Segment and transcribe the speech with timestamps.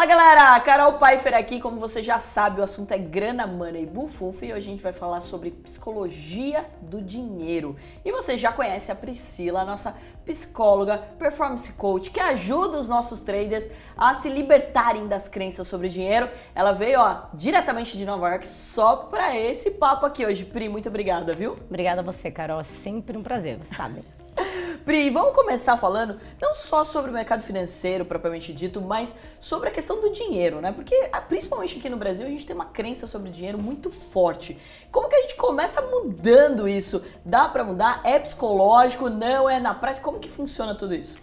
[0.00, 4.46] Fala galera, Carol Pfeiffer aqui, como você já sabe, o assunto é grana, money bufunfa
[4.46, 7.76] e hoje a gente vai falar sobre psicologia do dinheiro.
[8.02, 9.94] E você já conhece a Priscila, nossa
[10.24, 16.30] psicóloga, performance coach, que ajuda os nossos traders a se libertarem das crenças sobre dinheiro.
[16.54, 20.46] Ela veio, ó, diretamente de Nova York só pra esse papo aqui hoje.
[20.46, 21.58] Pri, muito obrigada, viu?
[21.68, 24.02] Obrigada a você, Carol, sempre um prazer, você sabe.
[24.84, 29.72] Pri, vamos começar falando não só sobre o mercado financeiro propriamente dito, mas sobre a
[29.72, 30.72] questão do dinheiro, né?
[30.72, 34.58] Porque ah, principalmente aqui no Brasil a gente tem uma crença sobre dinheiro muito forte.
[34.90, 37.02] Como que a gente começa mudando isso?
[37.24, 38.00] Dá para mudar?
[38.04, 39.08] É psicológico?
[39.08, 40.04] Não é na prática?
[40.04, 41.18] Como que funciona tudo isso?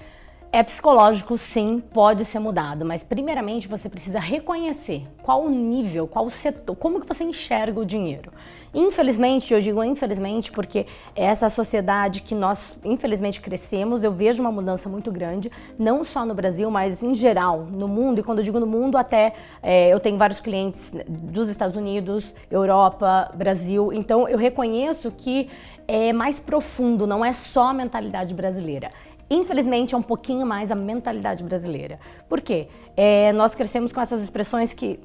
[0.52, 6.26] É psicológico, sim, pode ser mudado, mas primeiramente você precisa reconhecer qual o nível, qual
[6.26, 8.32] o setor, como que você enxerga o dinheiro.
[8.74, 14.52] Infelizmente, eu digo infelizmente porque é essa sociedade que nós infelizmente crescemos, eu vejo uma
[14.52, 18.44] mudança muito grande, não só no Brasil, mas em geral, no mundo, e quando eu
[18.44, 19.34] digo no mundo, até
[19.64, 25.50] é, eu tenho vários clientes dos Estados Unidos, Europa, Brasil, então eu reconheço que
[25.88, 28.92] é mais profundo, não é só a mentalidade brasileira.
[29.30, 32.00] Infelizmente, é um pouquinho mais a mentalidade brasileira.
[32.30, 32.70] Por quê?
[32.96, 35.00] É, nós crescemos com essas expressões que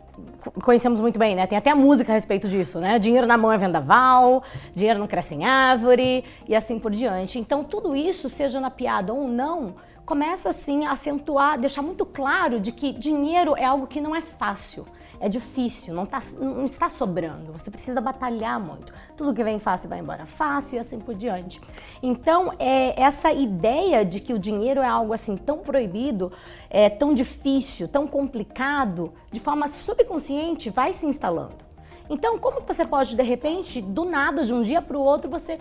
[0.63, 1.47] conhecemos muito bem, né?
[1.47, 2.99] Tem até a música a respeito disso, né?
[2.99, 7.39] Dinheiro na mão é vendaval, dinheiro não cresce em árvore e assim por diante.
[7.39, 9.75] Então, tudo isso, seja na piada ou não,
[10.07, 14.21] começa assim a acentuar, deixar muito claro de que dinheiro é algo que não é
[14.21, 14.87] fácil
[15.23, 18.93] é difícil, não, tá, não está sobrando, você precisa batalhar muito.
[19.17, 21.61] Tudo que vem fácil vai embora fácil e assim por diante.
[22.03, 26.33] Então, é, essa ideia de que o dinheiro é algo assim tão proibido,
[26.69, 31.65] é, tão difícil, tão complicado, de forma subconsciente vai se instalando.
[32.11, 35.31] Então, como que você pode, de repente, do nada, de um dia para o outro,
[35.31, 35.57] você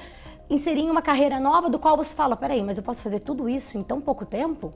[0.50, 3.78] inserir uma carreira nova do qual você fala, peraí, mas eu posso fazer tudo isso
[3.78, 4.74] em tão pouco tempo?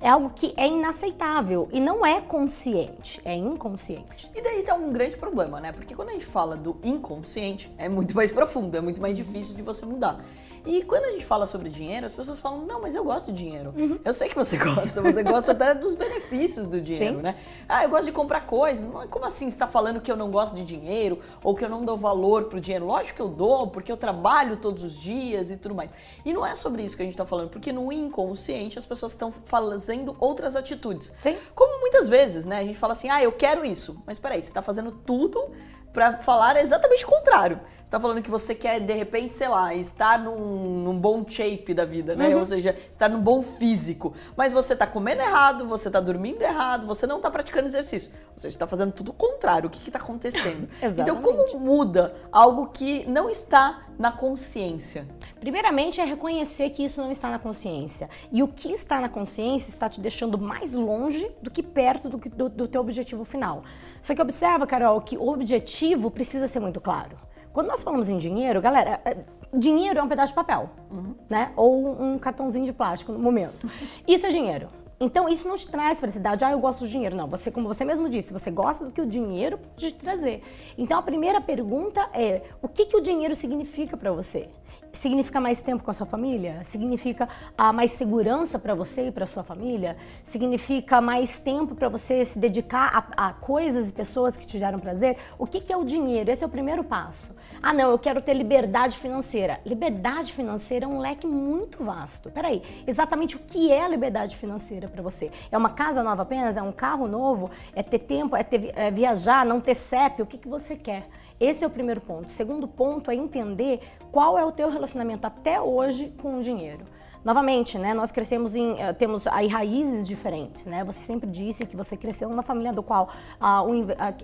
[0.00, 4.30] É algo que é inaceitável e não é consciente, é inconsciente.
[4.34, 5.72] E daí tá um grande problema, né?
[5.72, 9.54] Porque quando a gente fala do inconsciente, é muito mais profundo, é muito mais difícil
[9.54, 10.24] de você mudar.
[10.68, 13.42] E quando a gente fala sobre dinheiro, as pessoas falam: não, mas eu gosto de
[13.42, 13.72] dinheiro.
[13.74, 13.98] Uhum.
[14.04, 17.22] Eu sei que você gosta, você gosta até dos benefícios do dinheiro, Sim.
[17.22, 17.36] né?
[17.66, 18.86] Ah, eu gosto de comprar coisas.
[19.08, 21.86] Como assim você está falando que eu não gosto de dinheiro ou que eu não
[21.86, 22.84] dou valor pro dinheiro?
[22.84, 25.90] Lógico que eu dou, porque eu trabalho todos os dias e tudo mais.
[26.22, 29.12] E não é sobre isso que a gente está falando, porque no inconsciente as pessoas
[29.12, 31.14] estão fazendo outras atitudes.
[31.22, 31.38] Sim.
[31.54, 32.58] Como muitas vezes, né?
[32.58, 34.02] A gente fala assim: ah, eu quero isso.
[34.04, 35.50] Mas peraí, você está fazendo tudo
[35.94, 37.58] para falar exatamente o contrário.
[37.88, 41.72] Você tá falando que você quer, de repente, sei lá, estar num, num bom shape
[41.72, 42.28] da vida, né?
[42.28, 42.40] Uhum.
[42.40, 44.12] Ou seja, estar num bom físico.
[44.36, 48.12] Mas você tá comendo errado, você tá dormindo errado, você não tá praticando exercício.
[48.34, 49.68] Ou seja, você tá fazendo tudo o contrário.
[49.68, 50.68] O que que tá acontecendo?
[50.98, 55.08] então, como muda algo que não está na consciência?
[55.40, 58.10] Primeiramente é reconhecer que isso não está na consciência.
[58.30, 62.18] E o que está na consciência está te deixando mais longe do que perto do,
[62.18, 63.62] do, do teu objetivo final.
[64.02, 67.16] Só que observa, Carol, que o objetivo precisa ser muito claro.
[67.58, 69.16] Quando nós falamos em dinheiro, galera, é,
[69.52, 71.16] dinheiro é um pedaço de papel, uhum.
[71.28, 71.50] né?
[71.56, 73.68] Ou um cartãozinho de plástico no momento.
[74.06, 74.68] Isso é dinheiro.
[75.00, 76.44] Então, isso não te traz felicidade.
[76.44, 77.16] Ah, eu gosto do dinheiro.
[77.16, 80.42] Não, você, como você mesmo disse, você gosta do que o dinheiro pode te trazer.
[80.76, 84.48] Então, a primeira pergunta é: o que, que o dinheiro significa para você?
[84.92, 86.62] Significa mais tempo com a sua família?
[86.64, 89.96] Significa ah, mais segurança para você e para sua família?
[90.24, 94.78] Significa mais tempo para você se dedicar a, a, coisas e pessoas que te geram
[94.78, 95.16] prazer?
[95.38, 96.30] O que, que é o dinheiro?
[96.30, 97.34] Esse é o primeiro passo.
[97.60, 99.60] Ah, não, eu quero ter liberdade financeira.
[99.66, 102.30] Liberdade financeira é um leque muito vasto.
[102.30, 105.30] Peraí, exatamente o que é a liberdade financeira para você?
[105.50, 106.56] É uma casa nova apenas?
[106.56, 107.50] É um carro novo?
[107.74, 108.36] É ter tempo?
[108.36, 109.44] É, ter, é viajar?
[109.44, 110.22] Não ter CEP?
[110.22, 111.08] O que, que você quer?
[111.40, 112.30] Esse é o primeiro ponto.
[112.30, 113.80] segundo ponto é entender
[114.10, 116.84] qual é o teu relacionamento até hoje com o dinheiro.
[117.24, 120.84] Novamente, né, nós crescemos em, uh, temos aí raízes diferentes, né?
[120.84, 123.08] Você sempre disse que você cresceu numa família do qual
[123.40, 123.62] a,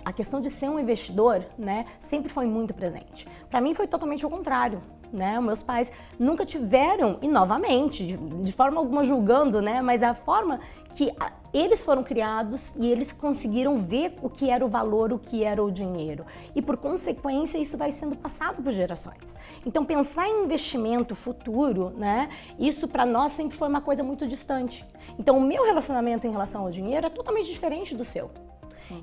[0.05, 3.27] a, questão de ser um investidor, né, sempre foi muito presente.
[3.51, 4.81] Para mim foi totalmente o contrário
[5.15, 5.41] né?
[5.41, 9.81] Meus pais nunca tiveram, e novamente, de, de forma alguma julgando, né?
[9.81, 14.65] Mas a forma que a, eles foram criados e eles conseguiram ver o que era
[14.65, 16.27] o valor, o que era o dinheiro.
[16.55, 19.37] E por consequência, isso vai sendo passado por gerações.
[19.65, 22.29] Então, pensar em investimento futuro, né?
[22.59, 24.85] Isso para nós sempre foi uma coisa muito distante.
[25.19, 28.31] Então, o meu relacionamento em relação ao dinheiro é totalmente diferente do seu.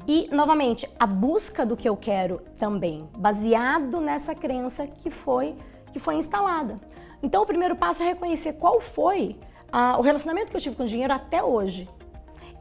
[0.07, 5.55] E, novamente, a busca do que eu quero também, baseado nessa crença que foi
[5.91, 6.79] que foi instalada.
[7.23, 9.38] Então, o primeiro passo é reconhecer qual foi
[9.71, 11.88] ah, o relacionamento que eu tive com o dinheiro até hoje.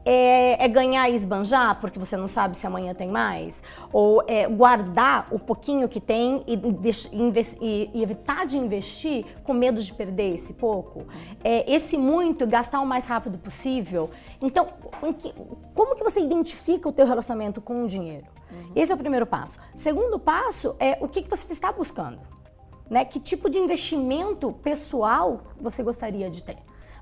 [0.03, 3.61] É, é, ganhar e esbanjar porque você não sabe se amanhã tem mais?
[3.93, 9.81] Ou é guardar o pouquinho que tem e, e, e, evitar de investir com medo
[9.83, 11.05] de perder esse pouco?
[11.43, 14.09] É, esse muito, gastar o mais rápido possível?
[14.41, 14.69] Então,
[15.75, 18.25] como que você identifica o teu relacionamento com o dinheiro?
[18.51, 18.71] Uhum.
[18.75, 19.59] Esse é o primeiro passo.
[19.75, 22.19] Segundo passo é o que, que você está buscando.
[22.91, 23.05] Né?
[23.05, 26.57] Que tipo de investimento pessoal você gostaria de ter?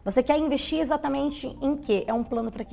[0.06, 2.04] Você quer investir exatamente em quê?
[2.06, 2.64] É um plano para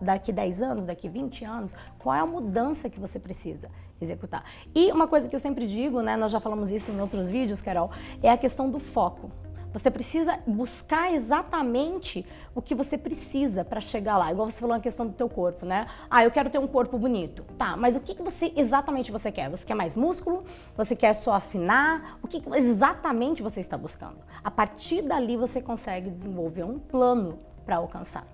[0.00, 1.74] daqui 10 anos, daqui 20 anos?
[1.98, 3.70] Qual é a mudança que você precisa
[4.00, 4.44] executar?
[4.74, 7.60] E uma coisa que eu sempre digo, né, nós já falamos isso em outros vídeos,
[7.60, 7.90] Carol,
[8.22, 9.30] é a questão do foco.
[9.74, 12.24] Você precisa buscar exatamente
[12.54, 14.30] o que você precisa para chegar lá.
[14.30, 15.88] Igual você falou na questão do teu corpo, né?
[16.08, 17.42] Ah, eu quero ter um corpo bonito.
[17.58, 19.50] Tá, mas o que, que você exatamente você quer?
[19.50, 20.44] Você quer mais músculo?
[20.76, 22.20] Você quer só afinar?
[22.22, 24.18] O que, que exatamente você está buscando?
[24.44, 28.24] A partir dali você consegue desenvolver um plano para alcançar.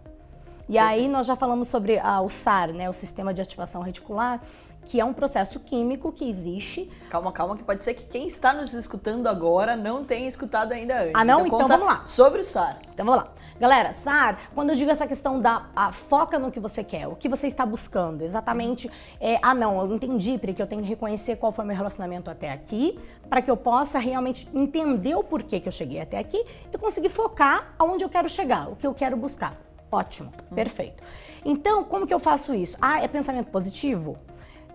[0.69, 4.41] E aí nós já falamos sobre ah, o SAR, né, o Sistema de Ativação Reticular,
[4.87, 6.91] que é um processo químico que existe.
[7.09, 11.03] Calma, calma, que pode ser que quem está nos escutando agora não tenha escutado ainda
[11.03, 11.13] antes.
[11.15, 11.47] Ah, não?
[11.47, 12.05] Então, então vamos lá.
[12.05, 12.79] Sobre o SAR.
[12.93, 13.33] Então vamos lá.
[13.61, 17.29] Galera, SAR, quando eu digo essa questão da foca no que você quer, o que
[17.29, 18.91] você está buscando, exatamente,
[19.21, 22.31] é, ah não, eu entendi, porque eu tenho que reconhecer qual foi o meu relacionamento
[22.31, 22.99] até aqui,
[23.29, 26.43] para que eu possa realmente entender o porquê que eu cheguei até aqui
[26.73, 29.55] e conseguir focar aonde eu quero chegar, o que eu quero buscar.
[29.93, 30.55] Ótimo, hum.
[30.55, 31.03] perfeito.
[31.45, 32.79] Então, como que eu faço isso?
[32.81, 34.17] Ah, é pensamento positivo?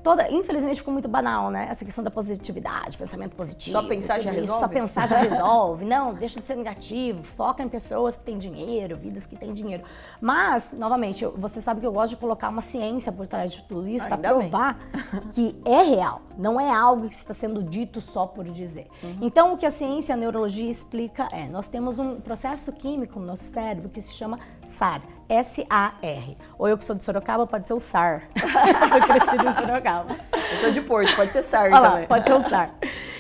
[0.06, 1.66] Toda, infelizmente ficou muito banal, né?
[1.68, 3.72] Essa questão da positividade, pensamento positivo.
[3.72, 4.62] Só pensar já resolve?
[4.62, 5.84] Só pensar já resolve.
[5.84, 9.84] Não, deixa de ser negativo, foca em pessoas que têm dinheiro, vidas que têm dinheiro.
[10.22, 13.88] Mas, novamente, você sabe que eu gosto de colocar uma ciência por trás de tudo
[13.88, 15.22] isso para provar bem.
[15.34, 18.88] que é real, não é algo que está sendo dito só por dizer.
[19.02, 19.18] Uhum.
[19.22, 23.26] Então, o que a ciência, a neurologia explica é, nós temos um processo químico no
[23.26, 24.38] nosso cérebro que se chama
[24.78, 26.38] SAR, S-A-R.
[26.58, 28.28] Ou eu que sou de Sorocaba, pode ser o SAR.
[28.36, 30.16] eu cresci em Sorocaba.
[30.52, 32.02] Eu sou de Porto, pode ser SAR Olha também.
[32.02, 32.76] Lá, pode ser o SAR.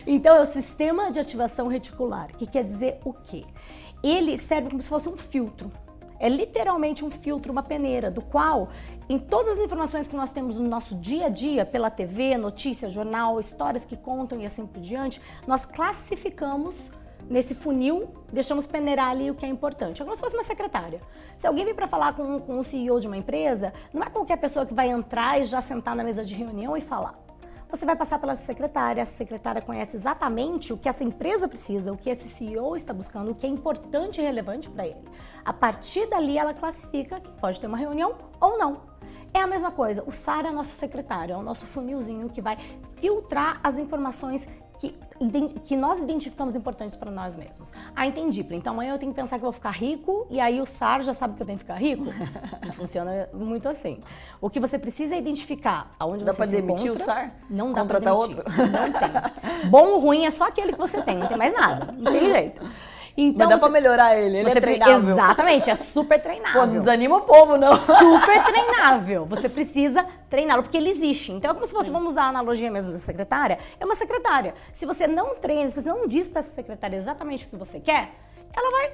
[0.08, 3.44] Então, é o Sistema de Ativação Reticular, que quer dizer o quê?
[4.04, 5.72] Ele serve como se fosse um filtro.
[6.20, 8.70] É literalmente um filtro, uma peneira, do qual,
[9.10, 12.88] em todas as informações que nós temos no nosso dia a dia, pela TV, notícia,
[12.88, 16.90] jornal, histórias que contam e assim por diante, nós classificamos
[17.30, 20.02] nesse funil, deixamos peneirar ali o que é importante.
[20.02, 21.02] É como se fosse uma secretária.
[21.38, 24.38] Se alguém vem para falar com, com o CEO de uma empresa, não é qualquer
[24.38, 27.26] pessoa que vai entrar e já sentar na mesa de reunião e falar.
[27.70, 31.98] Você vai passar pela secretária, essa secretária conhece exatamente o que essa empresa precisa, o
[31.98, 35.04] que esse CEO está buscando, o que é importante e relevante para ele.
[35.44, 38.82] A partir dali, ela classifica que pode ter uma reunião ou não.
[39.34, 42.42] É a mesma coisa, o SAR é a nossa secretária, é o nosso funilzinho que
[42.42, 42.58] vai
[42.96, 44.96] filtrar as informações que,
[45.64, 47.72] que nós identificamos importantes para nós mesmos.
[47.96, 48.46] Ah, entendi.
[48.52, 51.02] Então amanhã eu tenho que pensar que eu vou ficar rico e aí o SAR
[51.02, 52.06] já sabe que eu tenho que ficar rico?
[52.66, 54.02] Não funciona muito assim.
[54.42, 57.34] O que você precisa é identificar aonde dá você se Dá para demitir o SAR?
[57.50, 58.44] Não dá Contratar outro?
[58.46, 59.70] Não tem.
[59.70, 61.92] Bom ou ruim é só aquele que você tem, não tem mais nada.
[61.92, 62.62] Não tem jeito.
[63.18, 65.14] Então, Mas dá você, pra melhorar ele, ele é treinável.
[65.14, 66.62] Exatamente, é super treinável.
[66.62, 67.76] Pô, não desanima o povo, não.
[67.78, 69.26] Super treinável.
[69.28, 71.32] Você precisa treiná-lo, porque ele existe.
[71.32, 71.94] Então é como se fosse, Sim.
[71.94, 74.54] vamos usar a analogia mesmo da secretária, é uma secretária.
[74.74, 77.80] Se você não treina, se você não diz pra essa secretária exatamente o que você
[77.80, 78.12] quer,
[78.54, 78.92] ela vai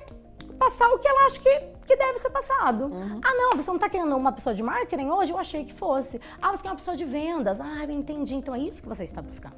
[0.59, 2.85] passar o que ela acha que, que deve ser passado.
[2.85, 3.19] Uhum.
[3.23, 5.31] Ah, não, você não está querendo uma pessoa de marketing hoje?
[5.31, 6.21] Eu achei que fosse.
[6.39, 7.59] Ah, você quer uma pessoa de vendas?
[7.59, 8.35] Ah, eu entendi.
[8.35, 9.55] Então é isso que você está buscando.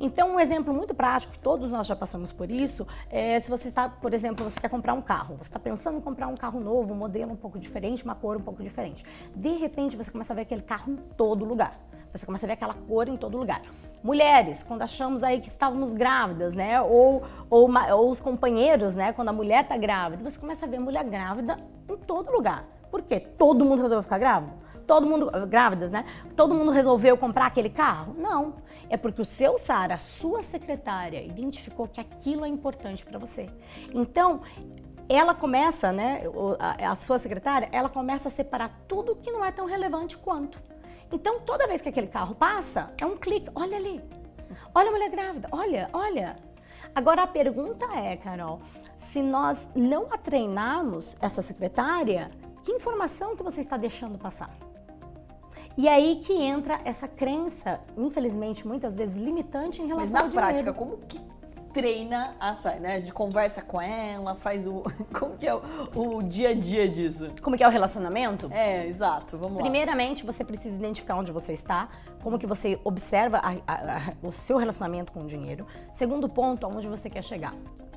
[0.00, 3.88] Então, um exemplo muito prático, todos nós já passamos por isso, é se você está,
[3.88, 6.92] por exemplo, você quer comprar um carro, você está pensando em comprar um carro novo,
[6.92, 9.04] um modelo um pouco diferente, uma cor um pouco diferente.
[9.34, 11.78] De repente, você começa a ver aquele carro em todo lugar.
[12.12, 13.60] Você começa a ver aquela cor em todo lugar.
[14.00, 16.80] Mulheres, quando achamos aí que estávamos grávidas, né?
[16.80, 19.12] Ou, ou, ou os companheiros, né?
[19.12, 22.64] Quando a mulher está grávida, você começa a ver mulher grávida em todo lugar.
[22.88, 23.18] Por quê?
[23.18, 24.52] Todo mundo resolveu ficar grávida?
[24.86, 26.04] Todo mundo, grávidas, né?
[26.36, 28.14] Todo mundo resolveu comprar aquele carro?
[28.16, 28.54] Não.
[28.94, 33.50] É porque o seu SAR, a sua secretária, identificou que aquilo é importante para você.
[33.92, 34.42] Então,
[35.08, 36.22] ela começa, né,
[36.78, 40.62] a sua secretária, ela começa a separar tudo que não é tão relevante quanto.
[41.10, 44.00] Então, toda vez que aquele carro passa, é um clique, olha ali.
[44.72, 46.36] Olha a mulher grávida, olha, olha.
[46.94, 48.60] Agora a pergunta é, Carol,
[48.96, 52.30] se nós não a treinarmos, essa secretária,
[52.62, 54.56] que informação que você está deixando passar?
[55.76, 60.30] E aí que entra essa crença, infelizmente, muitas vezes limitante em relação Mas na ao
[60.30, 60.74] prática, dinheiro.
[60.74, 61.18] como que
[61.74, 62.94] treina a Sai, né?
[62.94, 64.84] A gente conversa com ela, faz o.
[65.12, 65.60] Como que é o,
[65.96, 67.32] o, dia a dia disso?
[67.42, 68.48] Como que é o relacionamento?
[68.52, 69.36] É, exato.
[69.36, 69.62] Vamos lá.
[69.62, 71.88] Primeiramente, você precisa identificar onde você está,
[72.22, 75.66] como que você observa a, a, a, o seu relacionamento com o dinheiro.
[75.92, 77.54] Segundo ponto, aonde você quer chegar.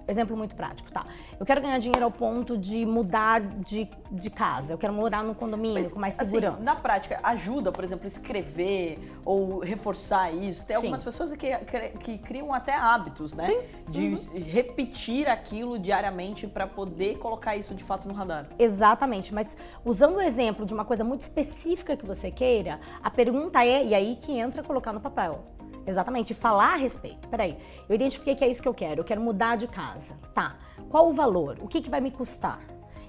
[0.07, 1.05] Exemplo muito prático, tá?
[1.39, 4.73] Eu quero ganhar dinheiro ao ponto de mudar de, de casa.
[4.73, 6.57] Eu quero morar num condomínio Mas, com mais assim, segurança.
[6.57, 10.65] Assim, na prática, ajuda, por exemplo, escrever ou reforçar isso.
[10.65, 10.83] Tem Sim.
[10.83, 11.55] algumas pessoas que,
[11.99, 13.43] que, criam até hábitos, né?
[13.43, 13.59] Sim.
[13.87, 14.43] De uhum.
[14.43, 18.47] repetir aquilo diariamente para poder colocar isso de fato no radar.
[18.57, 19.33] Exatamente.
[19.33, 23.85] Mas usando o exemplo de uma coisa muito específica que você queira, a pergunta é,
[23.85, 25.56] e aí que entra colocar no papel.
[25.87, 27.29] Exatamente, falar a respeito.
[27.29, 30.15] Peraí, eu identifiquei que é isso que eu quero, eu quero mudar de casa.
[30.33, 30.57] Tá,
[30.89, 31.57] qual o valor?
[31.61, 32.59] O que, que vai me custar?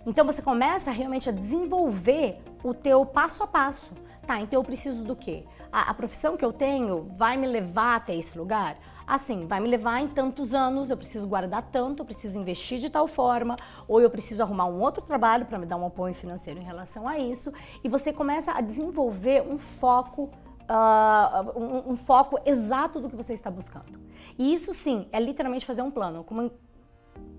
[0.06, 3.90] Então você começa realmente a desenvolver o teu passo a passo.
[4.24, 5.44] Tá, então eu preciso do quê?
[5.72, 8.78] A, a profissão que eu tenho vai me levar até esse lugar?
[9.06, 12.90] Assim, vai me levar em tantos anos, eu preciso guardar tanto, eu preciso investir de
[12.90, 13.56] tal forma,
[13.88, 17.08] ou eu preciso arrumar um outro trabalho para me dar um apoio financeiro em relação
[17.08, 17.50] a isso.
[17.82, 20.30] E você começa a desenvolver um foco
[20.68, 23.98] uh, um, um, foco exato do que você está buscando.
[24.38, 26.52] E isso sim é literalmente fazer um plano, como em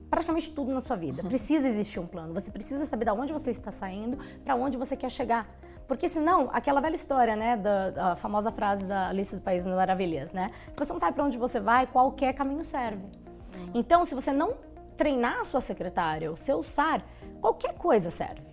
[0.09, 1.23] praticamente tudo na sua vida.
[1.27, 2.33] Precisa existir um plano.
[2.33, 5.47] Você precisa saber de onde você está saindo, para onde você quer chegar.
[5.87, 10.31] Porque senão, aquela velha história, né, da, da famosa frase da Alice do País Maravilhas,
[10.33, 10.51] né?
[10.71, 13.03] Se você não sabe para onde você vai, qualquer caminho serve.
[13.03, 13.71] Uhum.
[13.73, 14.53] Então, se você não
[14.95, 17.03] treinar a sua secretária, o seu SAR,
[17.41, 18.49] qualquer coisa serve.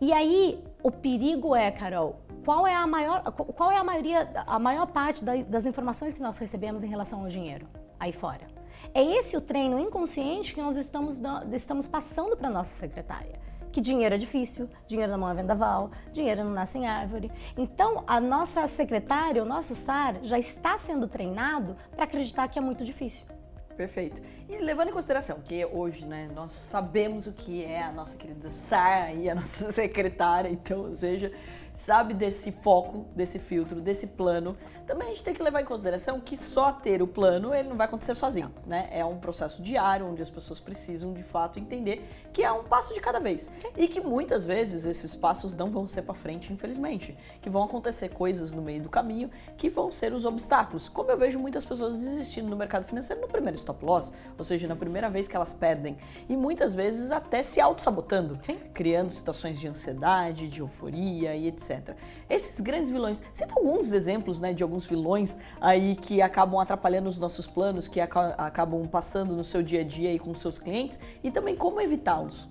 [0.00, 4.58] E aí, o perigo é, Carol, qual é a maior, qual é a maioria, a
[4.58, 8.44] maior parte das informações que nós recebemos em relação ao dinheiro aí fora?
[8.92, 13.38] É esse o treino inconsciente que nós estamos, estamos passando para nossa secretária.
[13.70, 17.30] Que dinheiro é difícil, dinheiro não é vendaval, dinheiro não nasce em árvore.
[17.56, 22.62] Então, a nossa secretária, o nosso SAR, já está sendo treinado para acreditar que é
[22.62, 23.28] muito difícil.
[23.76, 24.20] Perfeito.
[24.48, 28.50] E levando em consideração que hoje, né, nós sabemos o que é a nossa querida
[28.50, 31.32] SAR e a nossa secretária, então, ou seja,
[31.74, 36.20] sabe desse foco, desse filtro, desse plano, também a gente tem que levar em consideração
[36.20, 38.88] que só ter o plano ele não vai acontecer sozinho, né?
[38.90, 42.92] É um processo diário onde as pessoas precisam de fato entender que é um passo
[42.92, 43.50] de cada vez.
[43.76, 48.08] E que muitas vezes esses passos não vão ser para frente, infelizmente, que vão acontecer
[48.08, 50.88] coisas no meio do caminho que vão ser os obstáculos.
[50.88, 54.66] Como eu vejo muitas pessoas desistindo no mercado financeiro no primeiro stop loss, ou seja,
[54.66, 55.96] na primeira vez que elas perdem.
[56.28, 58.38] E muitas vezes até se auto-sabotando,
[58.74, 61.96] criando situações de ansiedade, de euforia e etc etc.
[62.28, 67.18] Esses grandes vilões, cita alguns exemplos né, de alguns vilões aí que acabam atrapalhando os
[67.18, 71.30] nossos planos, que acabam passando no seu dia a dia aí com seus clientes e
[71.30, 72.48] também como evitá-los.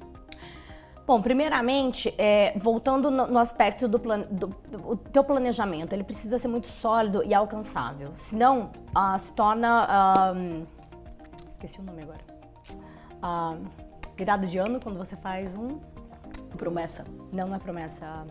[1.10, 6.38] Bom, primeiramente, é, voltando no, no aspecto do, plan, do, do, teu planejamento, ele precisa
[6.38, 8.12] ser muito sólido e alcançável.
[8.16, 9.88] Senão, uh, se torna.
[10.36, 10.68] Uh,
[11.50, 12.20] esqueci o nome agora.
[13.24, 13.68] Uh,
[14.16, 15.80] virada de ano, quando você faz um.
[16.56, 17.06] Promessa.
[17.34, 18.24] Não, não é promessa.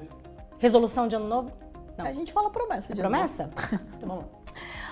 [0.59, 1.53] Resolução de ano novo?
[1.97, 2.07] Não.
[2.07, 3.51] A gente fala promessa de é promessa?
[3.97, 4.39] então vamos lá.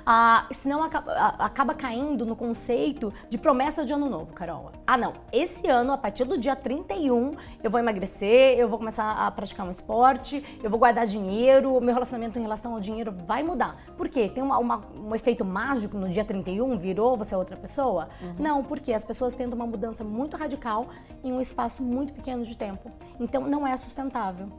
[0.09, 4.71] Ah, senão acaba, acaba caindo no conceito de promessa de ano novo, Carol.
[4.87, 5.15] Ah, não.
[5.33, 9.67] Esse ano, a partir do dia 31, eu vou emagrecer, eu vou começar a praticar
[9.67, 13.83] um esporte, eu vou guardar dinheiro, o meu relacionamento em relação ao dinheiro vai mudar.
[13.97, 14.29] Por quê?
[14.29, 18.09] Tem uma, uma, um efeito mágico no dia 31, virou você é outra pessoa?
[18.23, 18.35] Uhum.
[18.39, 20.87] Não, porque as pessoas tentam uma mudança muito radical
[21.25, 22.93] em um espaço muito pequeno de tempo.
[23.19, 24.53] Então, não é sustentável.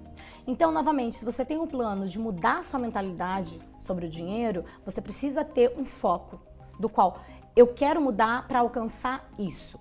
[0.48, 5.01] Então, novamente, se você tem um plano de mudar sua mentalidade sobre o dinheiro, você
[5.01, 6.39] precisa ter um foco
[6.80, 7.20] do qual
[7.54, 9.77] eu quero mudar para alcançar isso.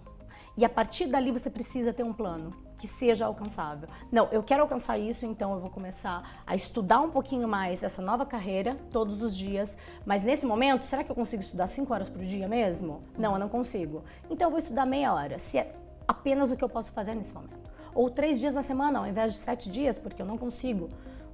[0.57, 3.89] E a partir dali você precisa ter um plano que seja alcançável.
[4.11, 8.03] Não, eu quero alcançar isso, então eu vou começar a estudar um pouquinho mais essa
[8.03, 9.79] nova carreira todos os dias.
[10.05, 13.03] Mas nesse momento, será que eu consigo estudar 5 horas por dia mesmo?
[13.17, 14.03] Não, eu não consigo.
[14.29, 15.77] Então eu vou estudar meia hora, se é
[16.09, 17.66] apenas o que eu posso fazer nesse momento
[17.97, 20.91] ou três dias na semana, ao invés de sete dias, porque eu não consigo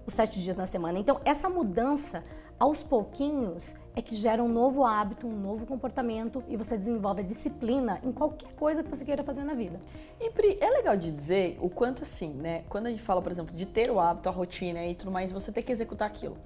[0.07, 0.99] os sete dias na semana.
[0.99, 2.23] Então, essa mudança,
[2.59, 7.25] aos pouquinhos, é que gera um novo hábito, um novo comportamento e você desenvolve a
[7.25, 9.81] disciplina em qualquer coisa que você queira fazer na vida.
[10.21, 12.64] E Pri, é legal de dizer o quanto assim, né?
[12.69, 15.31] Quando a gente fala, por exemplo, de ter o hábito, a rotina e tudo mais,
[15.31, 16.37] você tem que executar aquilo.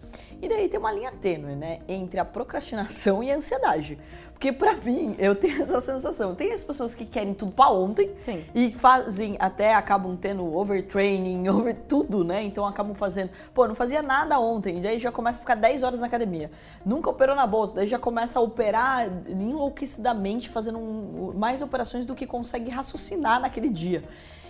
[0.40, 1.80] E daí tem uma linha tênue, né?
[1.86, 3.98] Entre a procrastinação e a ansiedade.
[4.36, 6.34] Porque pra mim, eu tenho essa sensação.
[6.34, 8.44] Tem as pessoas que querem tudo pra ontem Sim.
[8.54, 12.42] e fazem, até acabam tendo overtraining, over tudo, né?
[12.42, 16.00] Então acabam fazendo, pô, não fazia nada ontem, daí já começa a ficar 10 horas
[16.00, 16.50] na academia.
[16.84, 22.14] Nunca operou na bolsa, daí já começa a operar enlouquecidamente, fazendo um, mais operações do
[22.14, 24.04] que consegue raciocinar naquele dia.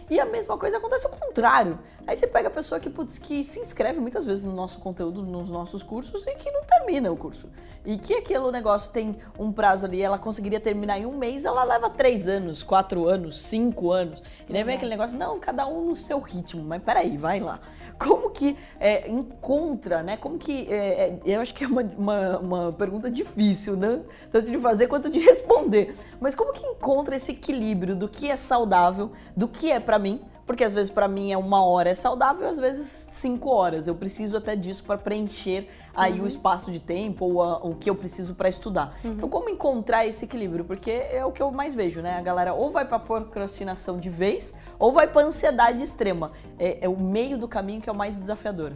[0.09, 1.79] E a mesma coisa acontece ao contrário.
[2.07, 5.23] Aí você pega a pessoa que, putz, que se inscreve muitas vezes no nosso conteúdo,
[5.23, 7.51] nos nossos cursos e que não termina o curso.
[7.85, 11.65] E que aquele negócio tem um prazo ali, ela conseguiria terminar em um mês, ela
[11.65, 14.23] leva três anos, quatro anos, cinco anos.
[14.49, 16.63] E daí vem aquele negócio, não, cada um no seu ritmo.
[16.63, 17.61] Mas peraí, vai lá
[17.99, 20.17] como que é, encontra, né?
[20.17, 20.67] Como que.
[20.71, 24.01] É, é, eu acho que é uma, uma, uma, pergunta difícil, né?
[24.31, 25.95] Tanto de fazer quanto de responder.
[26.21, 30.21] Mas como que encontra esse equilíbrio do que é saudável, do que é para mim?
[30.45, 33.87] Porque às vezes para mim é uma hora é saudável, às vezes cinco horas.
[33.87, 36.25] Eu preciso até disso para preencher aí uhum.
[36.25, 38.95] o espaço de tempo ou a, o que eu preciso para estudar.
[39.03, 39.13] Uhum.
[39.13, 40.65] Então como encontrar esse equilíbrio?
[40.65, 42.19] Porque é o que eu mais vejo, né?
[42.19, 46.31] A galera ou vai para procrastinação de vez ou vai para ansiedade extrema.
[46.59, 48.73] É, é o meio do caminho que é o mais desafiador.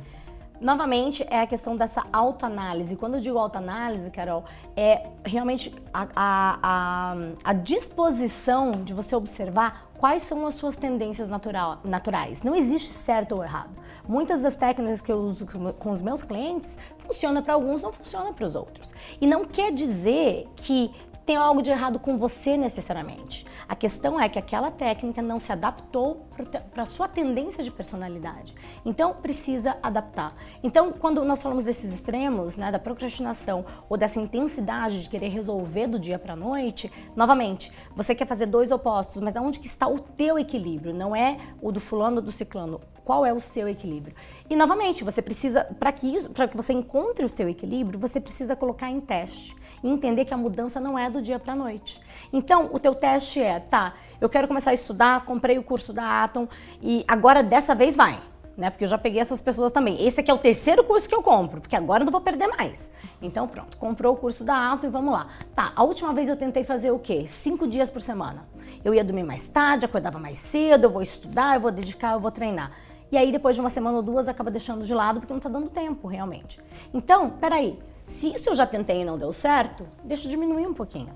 [0.61, 2.95] Novamente, é a questão dessa autoanálise.
[2.95, 4.45] Quando eu digo autoanálise, Carol,
[4.77, 11.29] é realmente a, a, a, a, disposição de você observar quais são as suas tendências
[11.29, 12.43] natural, naturais.
[12.43, 13.71] Não existe certo ou errado.
[14.09, 15.45] Muitas das técnicas que eu uso
[15.79, 18.95] com os meus clientes funcionam para alguns, não funcionam para os outros.
[19.21, 20.91] E não quer dizer que
[21.31, 23.47] tem algo de errado com você necessariamente.
[23.69, 26.27] A questão é que aquela técnica não se adaptou
[26.73, 28.53] para a sua tendência de personalidade.
[28.85, 30.35] Então, precisa adaptar.
[30.61, 35.87] Então, quando nós falamos desses extremos, né, da procrastinação ou dessa intensidade de querer resolver
[35.87, 39.87] do dia para a noite, novamente, você quer fazer dois opostos, mas aonde que está
[39.87, 40.93] o teu equilíbrio?
[40.93, 42.81] Não é o do fulano ou do ciclano.
[43.05, 44.17] Qual é o seu equilíbrio?
[44.49, 48.57] E novamente, você precisa, para que, isso, que você encontre o seu equilíbrio, você precisa
[48.57, 52.01] colocar em teste e entender que a mudança não é do dia para a noite.
[52.33, 56.25] Então, o teu teste é, tá, eu quero começar a estudar, comprei o curso da
[56.25, 56.47] Atom
[56.83, 58.19] e agora dessa vez vai.
[58.57, 58.69] Né?
[58.69, 60.05] Porque eu já peguei essas pessoas também.
[60.07, 62.47] Esse aqui é o terceiro curso que eu compro, porque agora eu não vou perder
[62.49, 62.91] mais.
[63.23, 65.29] Então, pronto, comprou o curso da Atom e vamos lá.
[65.55, 67.25] Tá, a última vez eu tentei fazer o quê?
[67.27, 68.47] Cinco dias por semana.
[68.85, 72.21] Eu ia dormir mais tarde, acordava mais cedo, eu vou estudar, eu vou dedicar, eu
[72.21, 72.73] vou treinar.
[73.13, 75.49] E aí, depois de uma semana ou duas, acaba deixando de lado porque não tá
[75.49, 76.61] dando tempo, realmente.
[76.95, 77.79] Então, peraí,
[78.11, 81.11] se isso eu já tentei e não deu certo, deixa eu diminuir um pouquinho.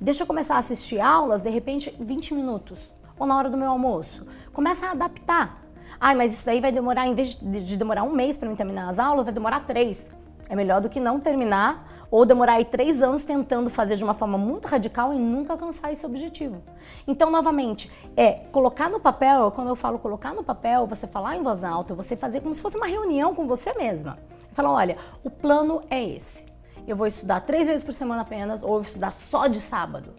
[0.00, 2.92] Deixa eu começar a assistir aulas, de repente, 20 minutos.
[3.18, 4.26] Ou na hora do meu almoço.
[4.52, 5.62] Começa a adaptar.
[6.00, 8.88] Ai, mas isso daí vai demorar, em vez de demorar um mês para mim terminar
[8.88, 10.10] as aulas, vai demorar três.
[10.48, 14.14] É melhor do que não terminar ou demorar aí três anos tentando fazer de uma
[14.14, 16.62] forma muito radical e nunca alcançar esse objetivo.
[17.08, 21.42] Então, novamente, é colocar no papel, quando eu falo colocar no papel, você falar em
[21.42, 24.16] voz alta, você fazer como se fosse uma reunião com você mesma.
[24.52, 26.46] Falar, olha, o plano é esse.
[26.86, 30.14] Eu vou estudar três vezes por semana apenas, ou eu vou estudar só de sábado.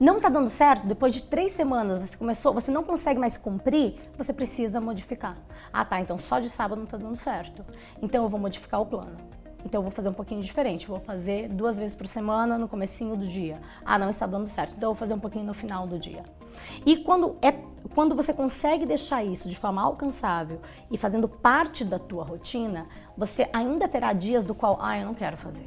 [0.00, 3.94] Não está dando certo, depois de três semanas você começou, você não consegue mais cumprir,
[4.18, 5.36] você precisa modificar.
[5.72, 7.64] Ah tá, então só de sábado não está dando certo.
[8.02, 9.35] Então eu vou modificar o plano.
[9.66, 13.16] Então eu vou fazer um pouquinho diferente, vou fazer duas vezes por semana no comecinho
[13.16, 13.60] do dia.
[13.84, 16.22] Ah, não está dando certo, então eu vou fazer um pouquinho no final do dia.
[16.86, 17.52] E quando é
[17.94, 23.48] quando você consegue deixar isso de forma alcançável e fazendo parte da tua rotina, você
[23.52, 25.66] ainda terá dias do qual, ah, eu não quero fazer.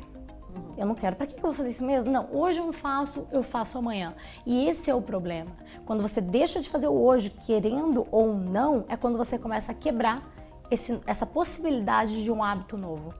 [0.77, 1.15] Eu não quero.
[1.15, 2.11] Para que eu vou fazer isso mesmo?
[2.11, 4.13] Não, hoje eu não faço, eu faço amanhã.
[4.45, 5.51] E esse é o problema.
[5.85, 9.75] Quando você deixa de fazer o hoje, querendo ou não, é quando você começa a
[9.75, 10.23] quebrar
[10.71, 13.13] esse, essa possibilidade de um hábito novo.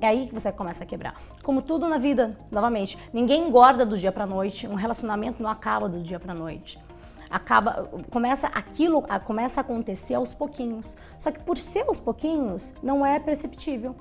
[0.00, 1.20] É aí que você começa a quebrar.
[1.42, 5.88] Como tudo na vida, novamente, ninguém engorda do dia para noite, um relacionamento não acaba
[5.88, 6.78] do dia para noite.
[7.28, 10.96] Acaba, começa aquilo, começa a acontecer aos pouquinhos.
[11.18, 13.94] Só que por ser aos pouquinhos, não é perceptível.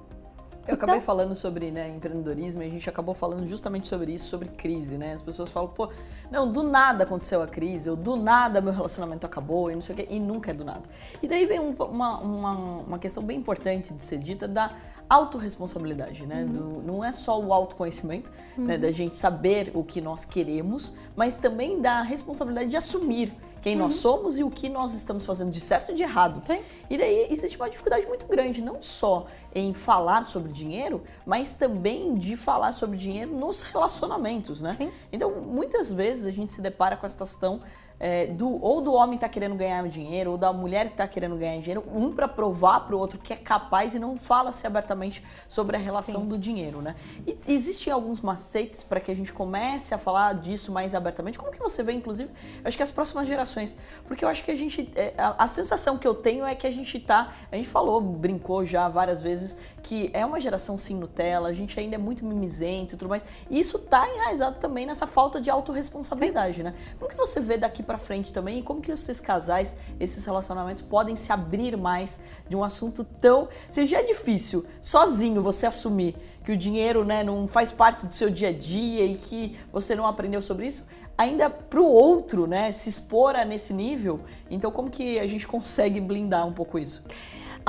[0.68, 0.86] Eu então...
[0.86, 4.98] acabei falando sobre né, empreendedorismo e a gente acabou falando justamente sobre isso, sobre crise,
[4.98, 5.14] né?
[5.14, 5.90] As pessoas falam, pô,
[6.30, 9.94] não, do nada aconteceu a crise, ou do nada meu relacionamento acabou, e não sei
[9.94, 10.84] o quê, e nunca é do nada.
[11.24, 14.76] E daí vem um, uma, uma, uma questão bem importante de ser dita da
[15.10, 16.44] autorresponsabilidade, né?
[16.44, 16.52] Uhum.
[16.52, 18.66] Do, não é só o autoconhecimento, né, uhum.
[18.66, 23.76] né, da gente saber o que nós queremos, mas também da responsabilidade de assumir quem
[23.76, 23.84] uhum.
[23.84, 26.42] nós somos e o que nós estamos fazendo de certo e de errado.
[26.46, 26.60] Sim.
[26.90, 32.16] E daí existe uma dificuldade muito grande, não só em falar sobre dinheiro, mas também
[32.16, 34.76] de falar sobre dinheiro nos relacionamentos, né?
[34.78, 34.92] Sim.
[35.12, 37.62] Então, muitas vezes a gente se depara com essa questão
[38.00, 41.36] é, do, ou do homem tá querendo ganhar dinheiro, ou da mulher que tá querendo
[41.36, 45.24] ganhar dinheiro, um para provar para o outro que é capaz e não fala-se abertamente
[45.48, 46.28] sobre a relação Sim.
[46.28, 46.96] do dinheiro, né?
[47.26, 51.40] E existem alguns macetes para que a gente comece a falar disso mais abertamente.
[51.40, 53.76] Como que você vê, inclusive, eu acho que as próximas gerações,
[54.08, 56.68] porque eu acho que a gente, é, a, a sensação que eu tenho é que
[56.68, 59.58] a gente tá, a gente falou, brincou já várias vezes
[59.88, 63.26] que é uma geração sim Nutella, a gente ainda é muito mimizento e tudo mais.
[63.50, 66.74] E isso tá enraizado também nessa falta de autorresponsabilidade, né?
[67.00, 70.84] Como que você vê daqui para frente também e como que esses casais, esses relacionamentos
[70.84, 76.16] podem se abrir mais de um assunto tão, se já é difícil sozinho você assumir
[76.44, 79.96] que o dinheiro, né, não faz parte do seu dia a dia e que você
[79.96, 80.86] não aprendeu sobre isso,
[81.18, 84.22] ainda pro outro, né, se expor a nesse nível.
[84.50, 87.04] Então, como que a gente consegue blindar um pouco isso?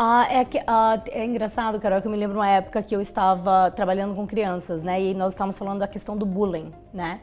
[0.00, 3.00] Ah, é, que, ah, é engraçado, Carol, que eu me lembro uma época que eu
[3.00, 5.02] estava trabalhando com crianças, né?
[5.02, 7.20] E nós estávamos falando da questão do bullying, né?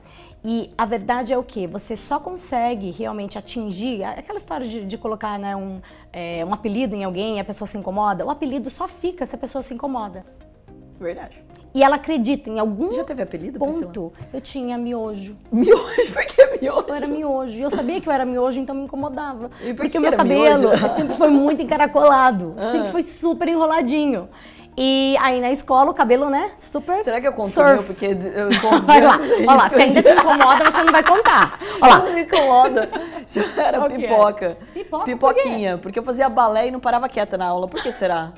[0.47, 1.65] E a verdade é o que?
[1.65, 5.81] Você só consegue realmente atingir aquela história de, de colocar né, um,
[6.13, 8.23] é, um apelido em alguém e a pessoa se incomoda.
[8.23, 10.23] O apelido só fica se a pessoa se incomoda.
[10.99, 11.43] Verdade.
[11.73, 13.71] E ela acredita em algum Já teve apelido, ponto.
[13.71, 14.12] Priscila?
[14.31, 15.36] Eu tinha miojo.
[15.51, 15.84] Miojo?
[16.13, 16.86] Por que miojo?
[16.88, 17.58] Eu era miojo.
[17.58, 19.49] E eu sabia que eu era miojo, então me incomodava.
[19.62, 20.69] E por porque que o meu cabelo miojo?
[20.95, 22.53] sempre foi muito encaracolado.
[22.55, 22.71] Ah.
[22.71, 24.29] Sempre foi super enroladinho.
[24.77, 26.51] E aí na escola o cabelo, né?
[26.57, 27.01] Super.
[27.01, 27.73] Será que eu conto surf.
[27.73, 27.83] meu?
[27.83, 31.59] Porque eu conto Vai lá, olha lá, se ainda te incomoda, você não vai contar.
[31.81, 32.89] Olha lá, Não me incomoda.
[33.25, 33.97] Isso era que é?
[33.97, 34.57] pipoca.
[34.73, 35.77] Pipoca, por Pipoquinha.
[35.77, 37.67] Porque eu fazia balé e não parava quieta na aula.
[37.67, 38.33] Por que será?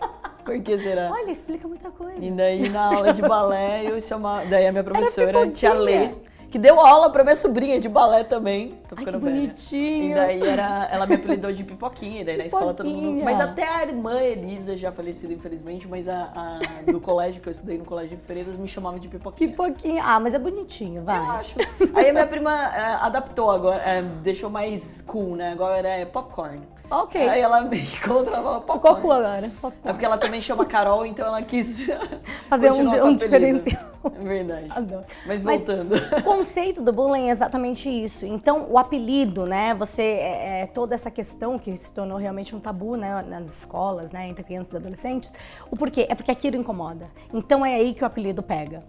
[0.45, 1.09] Por que será?
[1.11, 2.13] olha, explica muita coisa.
[2.19, 4.45] E daí na aula de balé eu chamava.
[4.45, 6.11] Daí a minha professora, tia Lê,
[6.49, 8.79] que deu aula pra minha sobrinha de balé também.
[8.87, 9.41] Tô Ai, ficando que velha.
[9.41, 10.11] bonitinho.
[10.11, 13.23] E daí era, ela me apelidou de pipoquinha, e daí na escola todo mundo.
[13.23, 17.51] Mas até a irmã Elisa, já falecida infelizmente, mas a, a do colégio que eu
[17.51, 19.49] estudei no colégio de freiras me chamava de pipoquinha.
[19.49, 20.03] Pipoquinha.
[20.03, 21.19] Ah, mas é bonitinho, vai.
[21.19, 21.59] Eu acho.
[21.93, 25.51] Aí a minha prima é, adaptou agora, é, deixou mais cool, né?
[25.51, 26.61] Agora é popcorn.
[26.89, 27.21] Ok.
[27.21, 29.01] Aí ela me encontra, ela fala Ficou popcorn.
[29.01, 29.51] cool agora.
[29.83, 31.87] É porque ela também chama Carol, então ela quis
[32.49, 33.83] Fazer um- um diferencial.
[34.05, 34.67] É verdade.
[34.69, 35.03] Adoro.
[35.25, 35.95] Mas Mas voltando.
[35.95, 38.25] O conceito do bullying é exatamente isso.
[38.25, 39.73] Então, o apelido, né?
[39.73, 44.11] Você é, é toda essa questão que se tornou realmente um tabu, né, nas escolas,
[44.11, 45.33] né, entre crianças e adolescentes.
[45.69, 46.05] O porquê?
[46.09, 47.07] É porque aquilo incomoda.
[47.33, 48.81] Então é aí que o apelido pega.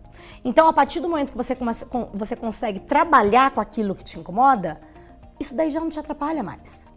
[0.45, 4.05] Então, a partir do momento que você, começa, com- você consegue trabalhar com aquilo que
[4.05, 4.81] te incomoda,
[5.41, 6.88] isso daí já não te atrapalha mais.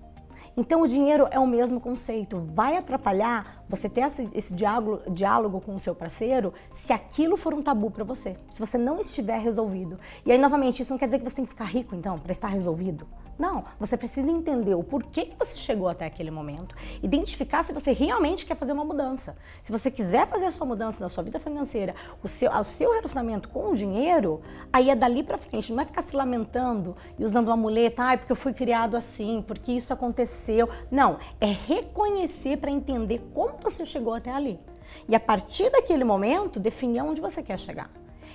[0.55, 2.45] Então, o dinheiro é o mesmo conceito.
[2.53, 7.53] Vai atrapalhar você ter esse, esse diálogo, diálogo com o seu parceiro se aquilo for
[7.53, 9.97] um tabu para você, se você não estiver resolvido.
[10.25, 12.31] E aí, novamente, isso não quer dizer que você tem que ficar rico, então, para
[12.31, 13.07] estar resolvido.
[13.41, 17.91] Não, você precisa entender o porquê que você chegou até aquele momento, identificar se você
[17.91, 19.35] realmente quer fazer uma mudança.
[19.63, 22.91] Se você quiser fazer a sua mudança na sua vida financeira, o seu, o seu
[22.91, 27.23] relacionamento com o dinheiro, aí é dali para frente, não é ficar se lamentando e
[27.23, 30.69] usando uma muleta, ai, porque eu fui criado assim, porque isso aconteceu.
[30.91, 34.59] Não, é reconhecer para entender como você chegou até ali.
[35.07, 37.89] E a partir daquele momento, definir aonde você quer chegar.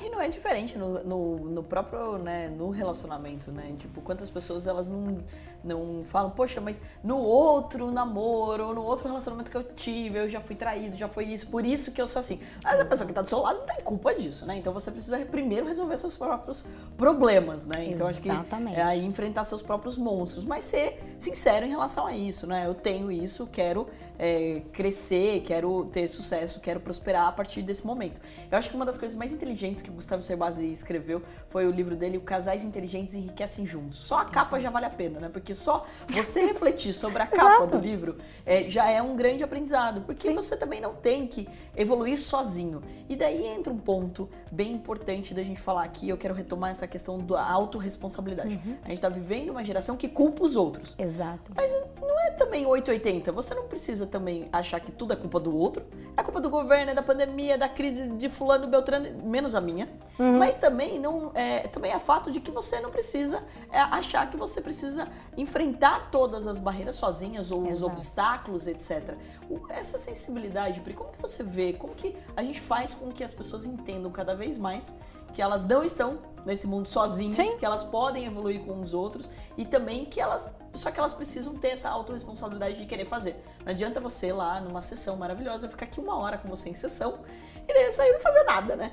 [0.06, 3.74] E não é diferente no, no, no próprio, né, no relacionamento, né?
[3.78, 5.18] Tipo, quantas pessoas elas não,
[5.64, 10.28] não falam, poxa, mas no outro namoro, ou no outro relacionamento que eu tive, eu
[10.28, 12.40] já fui traído, já foi isso, por isso que eu sou assim.
[12.62, 14.56] Mas a pessoa que tá do seu lado não tem culpa disso, né?
[14.58, 16.64] Então você precisa primeiro resolver seus próprios
[16.96, 17.86] problemas, né?
[17.86, 18.78] Então acho que Exatamente.
[18.78, 22.66] é aí enfrentar seus próprios monstros, mas ser sincero em relação a isso, né?
[22.66, 28.20] Eu tenho isso, quero é, crescer, quero ter sucesso, quero prosperar a partir desse momento.
[28.50, 31.70] Eu acho que uma das coisas mais inteligentes que o Gustavo Cerbasi escreveu foi o
[31.70, 33.98] livro dele, O Casais Inteligentes Enriquecem Juntos.
[33.98, 35.28] Só a capa já vale a pena, né?
[35.28, 37.78] Porque só você refletir sobre a capa Exato.
[37.78, 40.34] do livro é, já é um grande aprendizado, porque Sim.
[40.34, 42.82] você também não tem que evoluir sozinho.
[43.08, 46.86] E daí entra um ponto bem importante da gente falar aqui, eu quero retomar essa
[46.86, 48.60] questão da autorresponsabilidade.
[48.64, 48.76] Uhum.
[48.84, 50.94] A gente tá vivendo uma geração que culpa os outros.
[50.98, 51.52] Exato.
[51.54, 53.32] Mas não é também 880.
[53.32, 55.84] Você não precisa também achar que tudo é culpa do outro.
[56.16, 59.60] É culpa do governo, é da pandemia, é da crise de fulano, beltrano, menos a
[59.60, 59.88] minha.
[60.18, 64.36] Mas também não é, também é fato de que você não precisa é, achar que
[64.36, 67.86] você precisa enfrentar todas as barreiras sozinhas ou os Exato.
[67.92, 69.14] obstáculos, etc.
[69.50, 71.72] O- essa sensibilidade, Pri, como que você vê?
[71.74, 74.94] Como que a gente faz com que as pessoas entendam cada vez mais
[75.34, 77.58] que elas não estão nesse mundo sozinhas, Sim.
[77.58, 81.54] que elas podem evoluir com os outros e também que elas só que elas precisam
[81.54, 83.42] ter essa autorresponsabilidade de querer fazer.
[83.64, 87.20] Não adianta você lá numa sessão maravilhosa ficar aqui uma hora com você em sessão
[87.66, 88.92] e daí sair não fazer nada, né?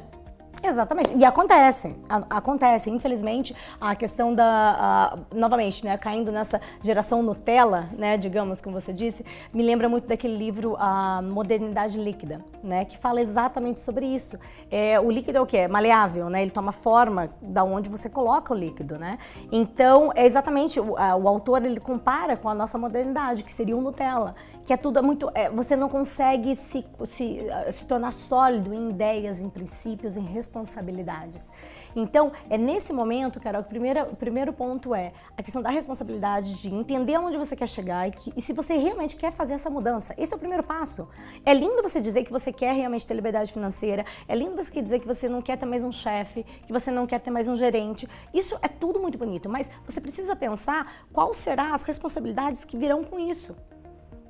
[0.61, 1.13] Exatamente.
[1.17, 2.89] E acontece, a- acontece.
[2.89, 8.93] Infelizmente, a questão da, a- novamente, né, caindo nessa geração Nutella, né, digamos, como você
[8.93, 14.37] disse, me lembra muito daquele livro A Modernidade Líquida, né, que fala exatamente sobre isso.
[14.71, 15.57] É, o líquido é o quê?
[15.57, 16.41] É maleável, né?
[16.41, 19.17] Ele toma forma da onde você coloca o líquido, né?
[19.51, 23.75] Então, é exatamente, o, a- o autor, ele compara com a nossa modernidade, que seria
[23.75, 24.33] o Nutella,
[24.65, 28.89] que é tudo muito, é, você não consegue se, se, ah, se tornar sólido em
[28.89, 31.51] ideias, em princípios, em responsabilidades.
[31.95, 35.69] Então, é nesse momento, Carol, que o primeiro, o primeiro ponto é a questão da
[35.69, 39.53] responsabilidade de entender onde você quer chegar e, que- e se você realmente quer fazer
[39.53, 40.13] essa mudança.
[40.17, 41.07] Esse é o primeiro passo.
[41.45, 44.99] É lindo você dizer que você quer realmente ter liberdade financeira, é lindo você dizer
[44.99, 47.55] que você não quer ter mais um chefe, que você não quer ter mais um
[47.55, 48.07] gerente.
[48.33, 53.03] Isso é tudo muito bonito, mas você precisa pensar qual serão as responsabilidades que virão
[53.03, 53.55] com isso.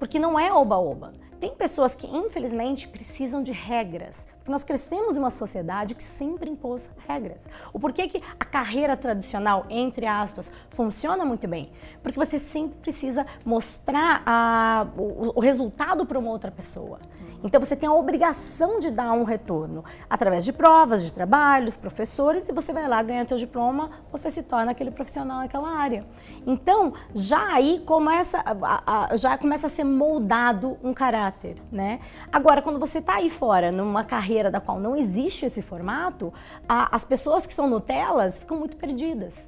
[0.03, 1.13] Porque não é oba-oba.
[1.39, 4.27] tem pessoas que, infelizmente, precisam de regras.
[4.35, 7.45] Porque nós crescemos em uma sociedade que sempre impôs regras.
[7.71, 11.71] O porquê que a carreira tradicional, entre aspas, funciona muito bem?
[12.01, 16.99] Porque você sempre precisa mostrar a, o, o resultado para uma outra pessoa.
[17.43, 22.47] Então você tem a obrigação de dar um retorno através de provas, de trabalhos, professores,
[22.47, 26.05] e você vai lá ganhar teu diploma, você se torna aquele profissional naquela área.
[26.47, 31.99] Então já aí começa, a, a, já começa a ser moldado um caráter, né?
[32.31, 36.33] Agora quando você está aí fora numa carreira da qual não existe esse formato,
[36.67, 39.45] a, as pessoas que são Nutelas ficam muito perdidas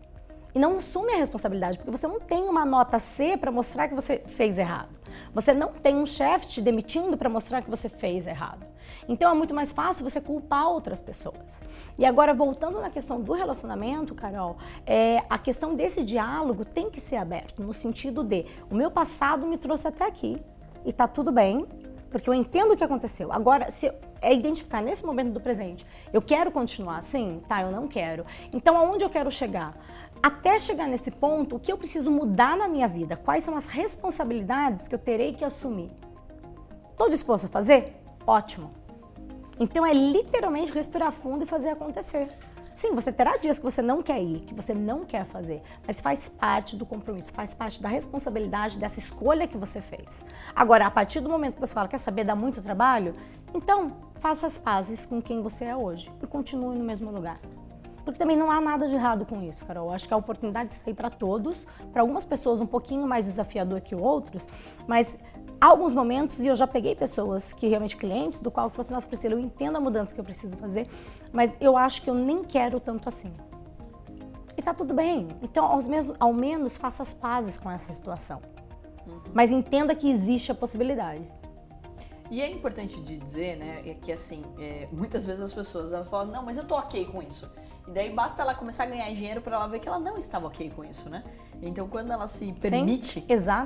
[0.54, 3.94] e não assume a responsabilidade, porque você não tem uma nota C para mostrar que
[3.94, 4.90] você fez errado.
[5.34, 8.66] Você não tem um chefe te demitindo para mostrar que você fez errado.
[9.08, 11.62] Então é muito mais fácil você culpar outras pessoas.
[11.98, 17.00] E agora, voltando na questão do relacionamento, Carol, é, a questão desse diálogo tem que
[17.00, 20.42] ser aberto, no sentido de o meu passado me trouxe até aqui
[20.86, 21.66] e tá tudo bem,
[22.10, 23.32] porque eu entendo o que aconteceu.
[23.32, 27.42] Agora, se é identificar nesse momento do presente, eu quero continuar assim?
[27.48, 28.26] Tá, eu não quero.
[28.54, 29.76] Então, aonde eu quero chegar?
[30.26, 33.16] Até chegar nesse ponto, o que eu preciso mudar na minha vida?
[33.16, 35.92] Quais são as responsabilidades que eu terei que assumir?
[36.90, 37.96] Estou disposto a fazer?
[38.26, 38.72] Ótimo.
[39.60, 42.36] Então é literalmente respirar fundo e fazer acontecer.
[42.74, 46.02] Sim, você terá dias que você não quer ir, que você não quer fazer, mas
[46.02, 50.26] faz parte do compromisso, faz parte da responsabilidade dessa escolha que você fez.
[50.56, 53.14] Agora, a partir do momento que você fala, quer saber, dá muito trabalho?
[53.54, 57.38] Então, faça as pazes com quem você é hoje e continue no mesmo lugar.
[58.06, 59.92] Porque também não há nada de errado com isso, Carol.
[59.92, 63.82] Acho que a oportunidade de sair para todos, para algumas pessoas um pouquinho mais desafiador
[63.82, 64.48] que outros,
[64.88, 65.18] mas
[65.60, 68.82] há alguns momentos, e eu já peguei pessoas que realmente clientes, do qual eu falei
[68.82, 70.88] assim, nossa Priscila, eu entendo a mudança que eu preciso fazer,
[71.34, 73.34] mas eu acho que eu nem quero tanto assim.
[74.56, 75.28] E tá tudo bem.
[75.42, 78.40] Então, ao menos, ao menos faça as pazes com essa situação.
[79.08, 79.22] Uhum.
[79.34, 81.28] Mas entenda que existe a possibilidade.
[82.30, 86.10] E é importante de dizer, né, é que assim, é, muitas vezes as pessoas elas
[86.10, 87.52] falam, não, mas eu tô ok com isso.
[87.88, 90.48] E daí basta ela começar a ganhar dinheiro para ela ver que ela não estava
[90.48, 91.24] ok com isso, né?
[91.62, 93.24] Então, quando ela se permite Sim,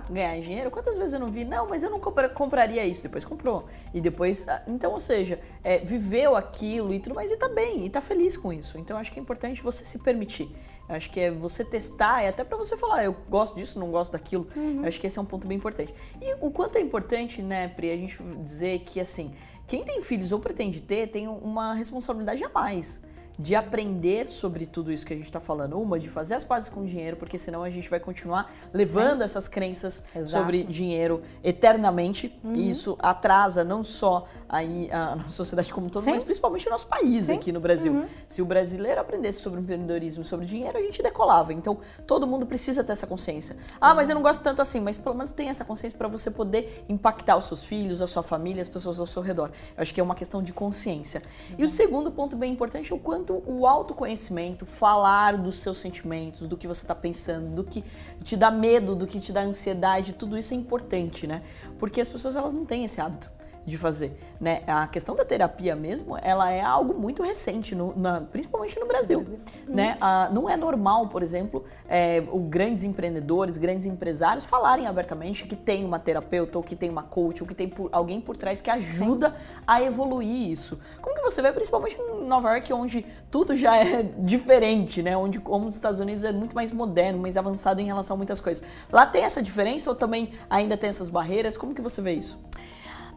[0.09, 3.65] ganhar dinheiro, quantas vezes eu não vi, não, mas eu não compraria isso, depois comprou.
[3.93, 7.85] E depois, ah, então, ou seja, é, viveu aquilo e tudo mais e tá bem,
[7.85, 8.77] e tá feliz com isso.
[8.77, 10.55] Então, acho que é importante você se permitir.
[10.87, 14.11] Acho que é você testar, e até para você falar, eu gosto disso, não gosto
[14.11, 14.47] daquilo.
[14.55, 14.83] Uhum.
[14.85, 15.93] Acho que esse é um ponto bem importante.
[16.21, 19.33] E o quanto é importante, né, Pri, a gente dizer que, assim,
[19.67, 23.01] quem tem filhos ou pretende ter, tem uma responsabilidade a mais
[23.39, 25.79] de aprender sobre tudo isso que a gente está falando.
[25.79, 29.21] Uma, de fazer as pazes com o dinheiro, porque senão a gente vai continuar levando
[29.21, 30.43] essas crenças Exato.
[30.43, 32.37] sobre dinheiro eternamente.
[32.43, 32.53] Uhum.
[32.53, 36.11] E isso atrasa não só aí a nossa sociedade como todo, Sim.
[36.11, 37.35] mas principalmente o nosso país Sim.
[37.35, 37.93] aqui no Brasil.
[37.93, 38.07] Uhum.
[38.27, 41.53] Se o brasileiro aprendesse sobre empreendedorismo, sobre dinheiro, a gente decolava.
[41.53, 43.55] Então, todo mundo precisa ter essa consciência.
[43.79, 46.29] Ah, mas eu não gosto tanto assim, mas pelo menos tem essa consciência para você
[46.29, 49.49] poder impactar os seus filhos, a sua família, as pessoas ao seu redor.
[49.77, 51.21] Eu acho que é uma questão de consciência.
[51.57, 56.47] E o segundo ponto bem importante é o quanto o autoconhecimento, falar dos seus sentimentos,
[56.47, 57.83] do que você está pensando, do que
[58.23, 61.41] te dá medo, do que te dá ansiedade, tudo isso é importante, né?
[61.77, 63.29] Porque as pessoas elas não têm esse hábito
[63.69, 64.63] de fazer, né?
[64.67, 69.19] A questão da terapia mesmo, ela é algo muito recente, no, na, principalmente no Brasil,
[69.19, 69.37] uhum.
[69.75, 69.97] né?
[70.01, 75.55] Ah, não é normal, por exemplo, é, o grandes empreendedores, grandes empresários falarem abertamente que
[75.55, 78.59] tem uma terapeuta ou que tem uma coach ou que tem por, alguém por trás
[78.59, 79.35] que ajuda Sim.
[79.65, 80.79] a evoluir isso.
[81.01, 85.15] Como que você vê, principalmente em Nova York, onde tudo já é diferente, né?
[85.15, 88.41] Onde, como os Estados Unidos é muito mais moderno, mais avançado em relação a muitas
[88.41, 88.63] coisas.
[88.91, 91.55] Lá tem essa diferença ou também ainda tem essas barreiras?
[91.55, 92.39] Como que você vê isso?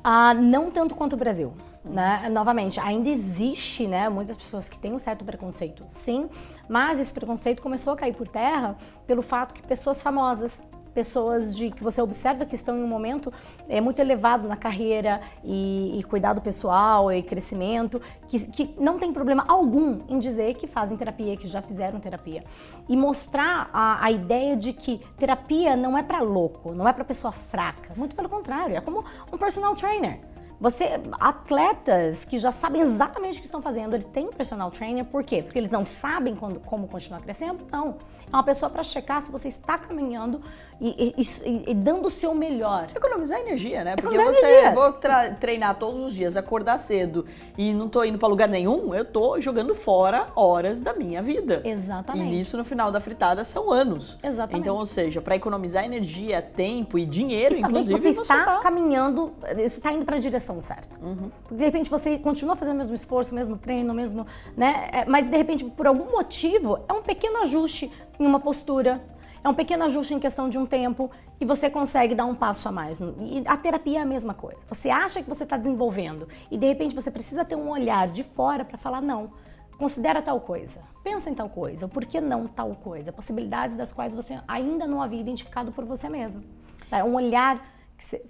[0.04, 1.52] Ah, não tanto quanto o Brasil.
[1.84, 2.28] Né?
[2.30, 6.28] Novamente, ainda existe né, muitas pessoas que têm um certo preconceito, sim,
[6.68, 10.62] mas esse preconceito começou a cair por terra pelo fato que pessoas famosas,
[10.94, 13.32] pessoas de que você observa que estão em um momento
[13.68, 19.12] é, muito elevado na carreira e, e cuidado pessoal e crescimento, que, que, não tem
[19.12, 22.44] problema algum em dizer que fazem terapia, que já fizeram terapia.
[22.88, 27.04] E mostrar a, a ideia de que terapia não é para louco, não é para
[27.04, 27.92] pessoa fraca.
[27.96, 30.32] Muito pelo contrário, é como um personal trainer.
[30.62, 30.84] Você,
[31.18, 35.42] atletas que já sabem exatamente o que estão fazendo, eles têm personal trainer, por quê?
[35.42, 37.66] Porque eles não sabem quando, como continuar crescendo?
[37.72, 37.96] Não.
[38.32, 40.40] É uma pessoa para checar se você está caminhando
[40.82, 42.88] e, e, e, dando o seu melhor.
[42.94, 43.94] Economizar energia, né?
[43.94, 44.74] Porque Economizar você energias.
[44.74, 44.92] vou
[45.38, 47.24] treinar todos os dias, acordar cedo
[47.56, 51.62] e não tô indo para lugar nenhum, eu tô jogando fora horas da minha vida.
[51.64, 52.26] Exatamente.
[52.26, 54.18] E nisso no final da fritada são anos.
[54.22, 54.60] Exatamente.
[54.60, 58.58] Então, ou seja, para economizar energia, tempo e dinheiro, e inclusive, você está, você está
[58.60, 60.98] caminhando, você está indo para a direção certa.
[61.00, 61.30] Uhum.
[61.48, 64.88] De repente você continua fazendo o mesmo esforço, o mesmo treino, o mesmo, né?
[64.92, 69.00] É, mas de repente por algum motivo é um pequeno ajuste em uma postura,
[69.44, 72.68] É um pequeno ajuste em questão de um tempo e você consegue dar um passo
[72.68, 73.00] a mais.
[73.00, 74.60] E a terapia é a mesma coisa.
[74.68, 78.22] Você acha que você está desenvolvendo e de repente você precisa ter um olhar de
[78.22, 79.32] fora para falar não.
[79.76, 83.12] Considera tal coisa, pensa em tal coisa, por que não tal coisa?
[83.12, 86.44] Possibilidades das quais você ainda não havia identificado por você mesmo.
[86.90, 87.60] É um olhar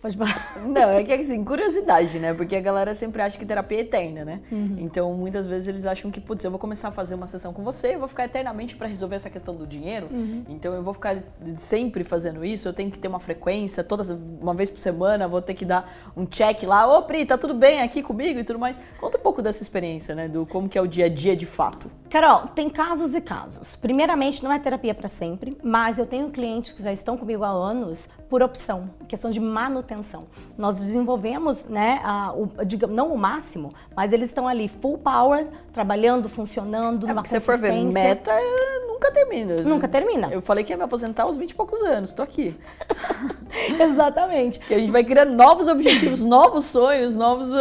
[0.00, 0.58] pode falar.
[0.66, 2.32] Não, é que assim, curiosidade, né?
[2.34, 4.40] Porque a galera sempre acha que terapia é eterna, né?
[4.50, 4.76] Uhum.
[4.78, 7.62] Então, muitas vezes eles acham que, putz, eu vou começar a fazer uma sessão com
[7.62, 10.08] você, eu vou ficar eternamente para resolver essa questão do dinheiro.
[10.10, 10.44] Uhum.
[10.48, 11.22] Então, eu vou ficar
[11.56, 15.42] sempre fazendo isso, eu tenho que ter uma frequência, todas uma vez por semana, vou
[15.42, 18.58] ter que dar um check lá, ô Pri, tá tudo bem aqui comigo e tudo
[18.58, 18.80] mais.
[19.00, 20.28] Conta um pouco dessa experiência, né?
[20.28, 21.90] Do como que é o dia a dia de fato.
[22.08, 23.74] Carol, tem casos e casos.
[23.74, 27.48] Primeiramente, não é terapia para sempre, mas eu tenho clientes que já estão comigo há
[27.48, 30.24] anos por opção, questão de manutenção.
[30.56, 35.48] Nós desenvolvemos, né, a, o, digamos, não o máximo, mas eles estão ali full power,
[35.70, 37.56] trabalhando, funcionando, é, numa consistência.
[37.56, 38.32] Se você for ver, meta
[38.88, 39.56] nunca termina.
[39.62, 40.28] Nunca termina.
[40.28, 42.56] Eu falei que ia me aposentar aos 20 e poucos anos, tô aqui.
[43.78, 44.60] Exatamente.
[44.60, 47.58] Que a gente vai criando novos objetivos, novos sonhos, novos, uh,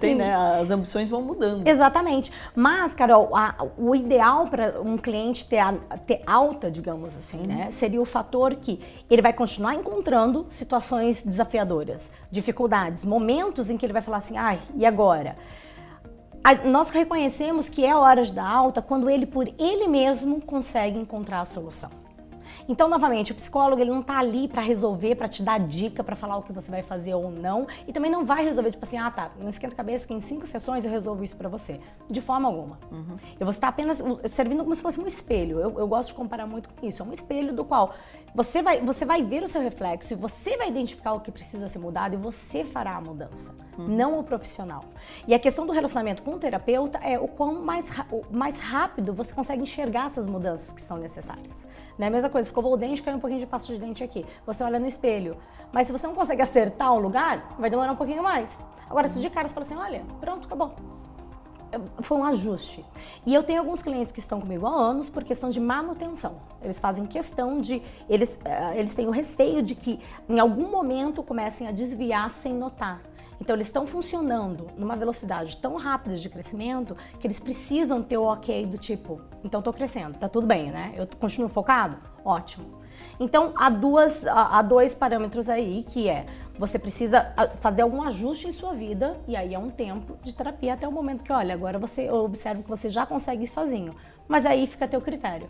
[0.00, 1.64] tem, né, as ambições vão mudando.
[1.66, 2.32] Exatamente.
[2.56, 5.72] Mas, Carol, a, o ideal para um cliente ter, a,
[6.06, 10.07] ter alta, digamos assim, né, seria o fator que ele vai continuar encontrando
[10.50, 15.36] situações desafiadoras, dificuldades, momentos em que ele vai falar assim, ai, e agora?
[16.64, 21.40] nós reconhecemos que é hora de dar alta quando ele, por ele mesmo, consegue encontrar
[21.40, 21.90] a solução.
[22.68, 26.14] Então, novamente, o psicólogo ele não está ali para resolver, para te dar dica, para
[26.14, 28.98] falar o que você vai fazer ou não, e também não vai resolver tipo assim,
[28.98, 31.80] ah, tá, não esquenta a cabeça que em cinco sessões eu resolvo isso para você.
[32.08, 32.78] De forma alguma.
[32.92, 33.16] Uhum.
[33.40, 35.58] Eu vou estar apenas servindo como se fosse um espelho.
[35.58, 37.02] Eu, eu gosto de comparar muito com isso.
[37.02, 37.94] É um espelho do qual
[38.34, 41.68] você vai, você vai ver o seu reflexo e você vai identificar o que precisa
[41.68, 43.88] ser mudado e você fará a mudança, uhum.
[43.88, 44.84] não o profissional.
[45.26, 49.14] E a questão do relacionamento com o terapeuta é o quão mais, o mais rápido
[49.14, 51.66] você consegue enxergar essas mudanças que são necessárias.
[51.98, 54.24] É a mesma coisa, escovou o dente, caiu um pouquinho de pasta de dente aqui.
[54.46, 55.36] Você olha no espelho.
[55.72, 58.64] Mas se você não consegue acertar o lugar, vai demorar um pouquinho mais.
[58.88, 60.74] Agora, se de cara você fala assim, olha, pronto, acabou
[62.00, 62.84] foi um ajuste.
[63.26, 66.36] E eu tenho alguns clientes que estão comigo há anos por questão de manutenção.
[66.62, 67.82] Eles fazem questão de.
[68.08, 72.54] Eles, uh, eles têm o receio de que em algum momento comecem a desviar sem
[72.54, 73.02] notar.
[73.40, 78.24] Então, eles estão funcionando numa velocidade tão rápida de crescimento que eles precisam ter o
[78.24, 80.92] ok do tipo: então estou crescendo, tá tudo bem, né?
[80.96, 81.96] Eu continuo focado?
[82.24, 82.78] Ótimo.
[83.20, 86.26] Então, há, duas, há dois parâmetros aí que é
[86.58, 90.34] você precisa ah, fazer algum ajuste em sua vida e aí é um tempo de
[90.34, 93.94] terapia até o momento que, olha, agora você observa que você já consegue ir sozinho.
[94.26, 95.48] Mas aí fica a teu critério.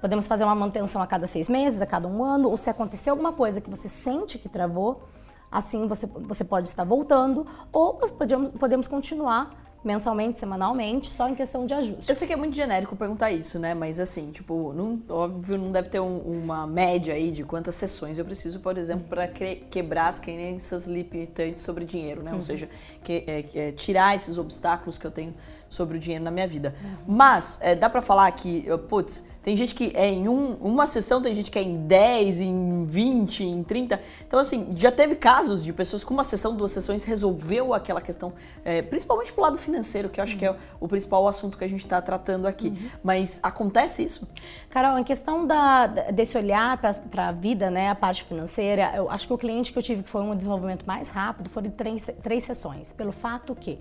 [0.00, 3.10] Podemos fazer uma manutenção a cada seis meses, a cada um ano, ou se acontecer
[3.10, 5.02] alguma coisa que você sente que travou,
[5.50, 11.64] assim você, você pode estar voltando, ou podemos, podemos continuar mensalmente, semanalmente, só em questão
[11.64, 12.08] de ajuste.
[12.08, 13.74] Eu sei que é muito genérico perguntar isso, né?
[13.74, 18.18] Mas assim, tipo, não, óbvio, não deve ter um, uma média aí de quantas sessões
[18.18, 22.30] eu preciso, por exemplo, para quebrar as crenças limitantes sobre dinheiro, né?
[22.30, 22.36] Uhum.
[22.36, 22.68] Ou seja,
[23.04, 25.34] que, é, que é tirar esses obstáculos que eu tenho
[25.68, 26.74] sobre o dinheiro na minha vida.
[26.82, 27.16] Uhum.
[27.16, 31.22] Mas é, dá para falar que, putz, tem gente que é em um, uma sessão,
[31.22, 33.98] tem gente que é em 10, em 20, em 30.
[34.26, 38.34] Então, assim, já teve casos de pessoas com uma sessão, duas sessões, resolveu aquela questão,
[38.62, 40.38] é, principalmente pro lado financeiro, que eu acho uhum.
[40.38, 42.68] que é o principal assunto que a gente está tratando aqui.
[42.68, 42.90] Uhum.
[43.02, 44.28] Mas acontece isso?
[44.68, 49.26] Carol, em questão da, desse olhar para a vida, né, a parte financeira, eu acho
[49.26, 52.44] que o cliente que eu tive que foi um desenvolvimento mais rápido foram três, três
[52.44, 53.78] sessões, pelo fato que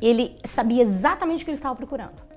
[0.00, 2.28] ele sabia exatamente o que ele estava procurando.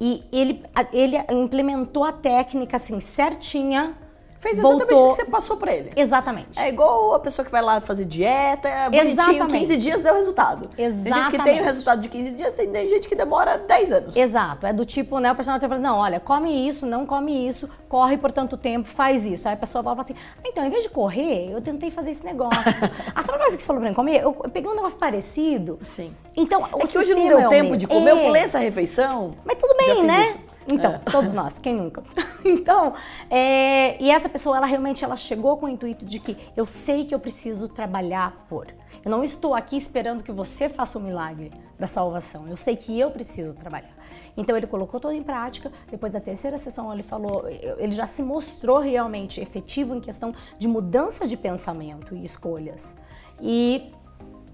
[0.00, 3.96] E ele, ele implementou a técnica assim certinha
[4.42, 5.06] Fez exatamente voltou...
[5.06, 5.90] o que você passou para ele.
[5.94, 6.58] Exatamente.
[6.58, 9.58] É igual a pessoa que vai lá fazer dieta, é bonitinho, exatamente.
[9.60, 10.68] 15 dias deu resultado.
[10.76, 11.04] Exatamente.
[11.04, 14.16] Tem gente que tem o resultado de 15 dias, tem gente que demora 10 anos.
[14.16, 14.66] Exato.
[14.66, 17.70] É do tipo, né, o personal tá falando, não, olha, come isso, não come isso,
[17.88, 19.46] corre por tanto tempo, faz isso.
[19.46, 22.24] Aí a pessoa fala assim, ah, então, em vez de correr, eu tentei fazer esse
[22.24, 22.58] negócio.
[23.14, 24.22] ah, sabe coisa que você falou pra mim comer?
[24.22, 25.78] Eu peguei um negócio parecido.
[25.84, 26.12] Sim.
[26.36, 28.12] Então, é que hoje não deu é tempo de comer, é.
[28.12, 29.36] eu pulei essa refeição.
[29.44, 30.24] Mas tudo bem, né?
[30.24, 30.51] Isso.
[30.70, 30.98] Então, é.
[30.98, 32.02] todos nós, quem nunca?
[32.44, 32.94] então,
[33.28, 37.04] é, e essa pessoa, ela realmente ela chegou com o intuito de que eu sei
[37.04, 38.66] que eu preciso trabalhar por.
[39.04, 42.46] Eu não estou aqui esperando que você faça o milagre da salvação.
[42.46, 43.90] Eu sei que eu preciso trabalhar.
[44.36, 45.72] Então ele colocou tudo em prática.
[45.90, 50.68] Depois da terceira sessão ele falou, ele já se mostrou realmente efetivo em questão de
[50.68, 52.94] mudança de pensamento e escolhas.
[53.40, 53.92] E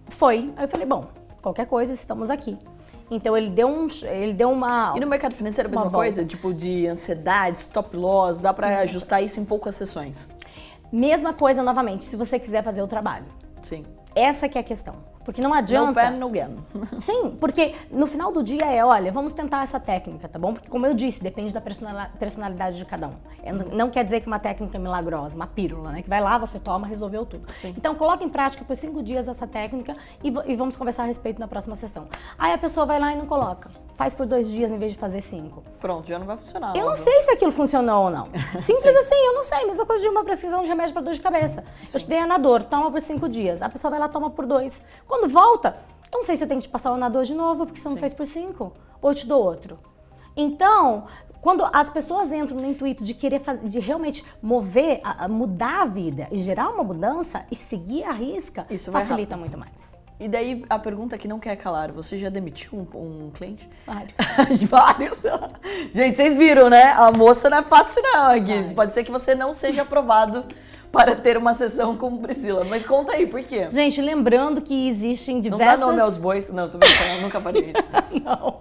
[0.08, 0.52] foi.
[0.56, 1.08] Aí eu falei, bom,
[1.42, 2.58] qualquer coisa, estamos aqui.
[3.10, 4.92] Então ele deu um, ele deu uma.
[4.96, 9.22] E no mercado financeiro a mesma coisa, tipo de ansiedade, stop loss, dá para ajustar
[9.22, 10.28] isso em poucas sessões.
[10.92, 13.26] Mesma coisa novamente, se você quiser fazer o trabalho.
[13.62, 13.84] Sim.
[14.14, 14.96] Essa que é a questão.
[15.28, 16.10] Porque não adianta.
[16.10, 16.64] No pen, no.
[17.02, 20.54] Sim, porque no final do dia é, olha, vamos tentar essa técnica, tá bom?
[20.54, 23.14] Porque como eu disse, depende da personalidade de cada um.
[23.42, 26.00] É, não quer dizer que uma técnica é milagrosa, uma pílula, né?
[26.00, 27.52] Que vai lá, você toma, resolveu tudo.
[27.52, 27.74] Sim.
[27.76, 31.38] Então coloca em prática por cinco dias essa técnica e, e vamos conversar a respeito
[31.38, 32.08] na próxima sessão.
[32.38, 33.68] Aí a pessoa vai lá e não coloca
[33.98, 35.64] faz por dois dias em vez de fazer cinco.
[35.80, 36.76] Pronto, já não vai funcionar.
[36.76, 38.28] Eu não sei se aquilo funcionou ou não.
[38.62, 39.66] Simples assim, eu não sei.
[39.66, 41.64] Mesma coisa de uma prescrição de remédio para dor de cabeça.
[41.84, 41.88] Sim.
[41.94, 43.60] Eu te dei anador, toma por cinco dias.
[43.60, 44.80] A pessoa vai lá toma por dois.
[45.04, 45.76] Quando volta,
[46.12, 47.88] eu não sei se eu tenho que te passar o anador de novo, porque você
[47.88, 47.94] Sim.
[47.94, 48.72] não fez por cinco.
[49.02, 49.76] Ou eu te dou outro.
[50.36, 51.08] Então,
[51.40, 55.82] quando as pessoas entram no intuito de querer fazer, de realmente mover, a, a mudar
[55.82, 59.97] a vida e gerar uma mudança e seguir a risca, Isso facilita muito mais.
[60.20, 63.68] E daí a pergunta que não quer calar, você já demitiu um, um cliente?
[63.86, 64.62] Vários.
[64.68, 65.22] Vários.
[65.92, 66.92] Gente, vocês viram, né?
[66.92, 68.74] A moça não é fácil não, aqui.
[68.74, 70.44] Pode ser que você não seja aprovado
[70.90, 72.64] para ter uma sessão com Priscila.
[72.64, 73.68] Mas conta aí, por quê?
[73.70, 75.78] Gente, lembrando que existem diversas...
[75.78, 76.48] Não dá nome aos bois.
[76.48, 77.88] Não, tô brincando, nunca faria isso.
[78.24, 78.58] não.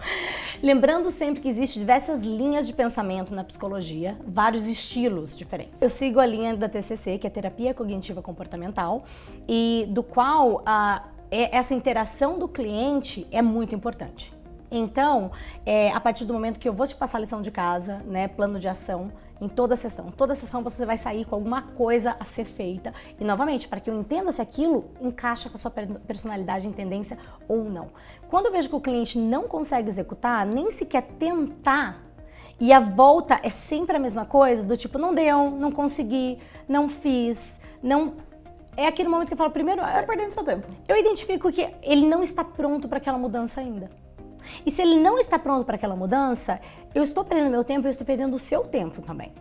[0.62, 5.82] Lembrando sempre que existem diversas linhas de pensamento na psicologia, vários estilos diferentes.
[5.82, 9.03] Eu sigo a linha da TCC, que é Terapia Cognitiva Comportamental,
[9.47, 14.34] e do qual a é, essa interação do cliente é muito importante.
[14.69, 15.32] Então,
[15.65, 18.28] é, a partir do momento que eu vou te passar a lição de casa, né,
[18.28, 20.11] plano de ação, em toda a sessão.
[20.11, 22.93] Toda a sessão você vai sair com alguma coisa a ser feita.
[23.19, 27.17] E novamente, para que eu entenda se aquilo encaixa com a sua personalidade em tendência
[27.47, 27.89] ou não.
[28.30, 32.03] Quando eu vejo que o cliente não consegue executar, nem sequer tentar,
[32.59, 36.89] e a volta é sempre a mesma coisa, do tipo, não deu, não consegui, não
[36.89, 38.15] fiz, não
[38.78, 39.82] é aquele momento que eu falo, primeiro.
[39.82, 40.67] Você está perdendo seu tempo.
[40.88, 43.89] Eu identifico que ele não está pronto para aquela mudança ainda.
[44.65, 46.61] E se ele não está pronto para aquela mudança,
[46.93, 49.34] eu estou perdendo meu tempo e eu estou perdendo o seu tempo também.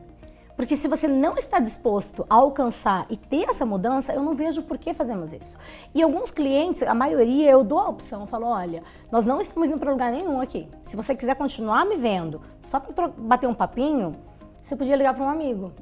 [0.56, 4.62] Porque se você não está disposto a alcançar e ter essa mudança, eu não vejo
[4.62, 5.54] por que fazemos isso.
[5.94, 8.82] E alguns clientes, a maioria, eu dou a opção, eu falo, olha,
[9.12, 10.66] nós não estamos indo para lugar nenhum aqui.
[10.82, 14.16] Se você quiser continuar me vendo só para bater um papinho,
[14.64, 15.72] você podia ligar para um amigo.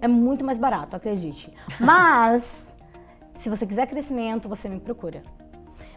[0.00, 1.52] É muito mais barato, acredite.
[1.78, 2.71] Mas
[3.34, 5.22] se você quiser crescimento, você me procura.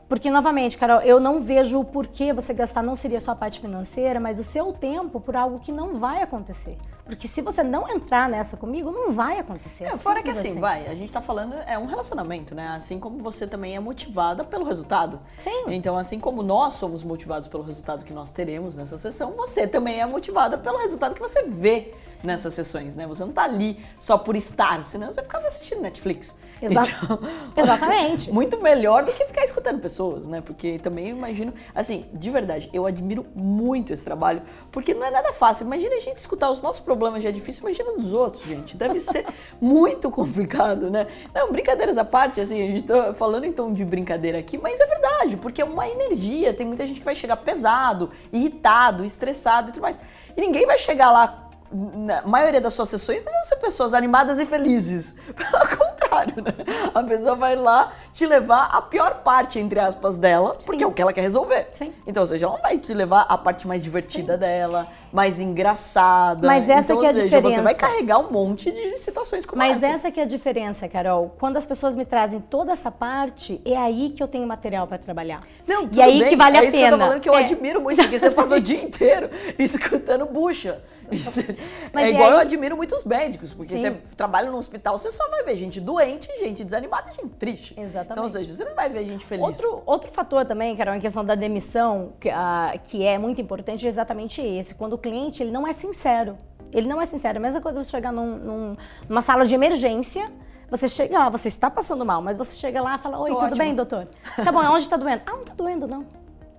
[0.07, 3.59] Porque, novamente, Carol, eu não vejo o porquê você gastar, não seria só a parte
[3.59, 6.77] financeira, mas o seu tempo por algo que não vai acontecer.
[7.03, 9.85] Porque se você não entrar nessa comigo, não vai acontecer.
[9.85, 12.67] É, fora que assim, assim, vai, a gente tá falando, é um relacionamento, né?
[12.69, 15.19] Assim como você também é motivada pelo resultado.
[15.39, 15.65] Sim.
[15.67, 20.01] Então, assim como nós somos motivados pelo resultado que nós teremos nessa sessão, você também
[20.01, 23.05] é motivada pelo resultado que você vê nessas sessões, né?
[23.07, 26.35] Você não tá ali só por estar, senão você ficava assistindo Netflix.
[26.61, 27.19] Exa então,
[27.55, 28.31] Exatamente.
[28.31, 30.41] muito melhor do que ficar escutando pessoas, né?
[30.41, 34.41] Porque também eu imagino, assim, de verdade, eu admiro muito esse trabalho,
[34.71, 35.65] porque não é nada fácil.
[35.65, 38.75] Imagina a gente escutar os nossos problemas já é difícil, imagina dos outros, gente.
[38.77, 39.25] Deve ser
[39.59, 41.07] muito complicado, né?
[41.33, 44.79] Não, brincadeiras à parte, assim, a gente tá falando em tom de brincadeira aqui, mas
[44.79, 46.53] é verdade, porque é uma energia.
[46.53, 49.99] Tem muita gente que vai chegar pesado, irritado, estressado e tudo mais.
[50.35, 54.39] E ninguém vai chegar lá na maioria das suas sessões não vão ser pessoas animadas
[54.39, 55.15] e felizes.
[55.35, 56.89] Pelo contrário, né?
[56.93, 60.65] A pessoa vai lá te levar a pior parte, entre aspas, dela, Sim.
[60.65, 61.67] porque é o que ela quer resolver.
[61.73, 61.93] Sim.
[62.07, 64.39] Então, ou seja, ela não vai te levar a parte mais divertida Sim.
[64.39, 66.47] dela, mais engraçada.
[66.47, 67.55] Mas essa então, que é a seja, diferença.
[67.55, 69.87] Você vai carregar um monte de situações como Mas essa.
[69.87, 71.35] essa que é a diferença, Carol.
[71.39, 74.97] Quando as pessoas me trazem toda essa parte, é aí que eu tenho material para
[74.97, 75.39] trabalhar.
[75.67, 76.29] Não, tudo e aí bem.
[76.29, 76.87] que vale é a isso pena.
[76.87, 77.39] Que eu tô falando que eu é.
[77.41, 80.81] admiro muito, porque você passou o dia inteiro escutando bucha.
[81.95, 82.33] É igual aí...
[82.33, 83.81] eu admiro muitos médicos, porque Sim.
[83.81, 87.73] você trabalha no hospital, você só vai ver gente doente, gente desanimada e gente triste.
[87.77, 88.11] Exatamente.
[88.11, 89.45] Então, ou seja, você não vai ver gente feliz.
[89.45, 93.85] Outro, outro fator também, Carol, em questão da demissão, que, uh, que é muito importante,
[93.85, 94.75] é exatamente esse.
[94.75, 96.37] Quando o cliente ele não é sincero.
[96.71, 97.37] Ele não é sincero.
[97.37, 98.75] A mesma coisa você chegar num, num,
[99.07, 100.29] numa sala de emergência,
[100.69, 103.35] você chega lá, você está passando mal, mas você chega lá e fala, oi, Tô
[103.35, 103.57] tudo ótimo.
[103.57, 104.07] bem, doutor?
[104.35, 105.21] Tá bom, onde está doendo?
[105.25, 106.05] Ah, não está doendo, não.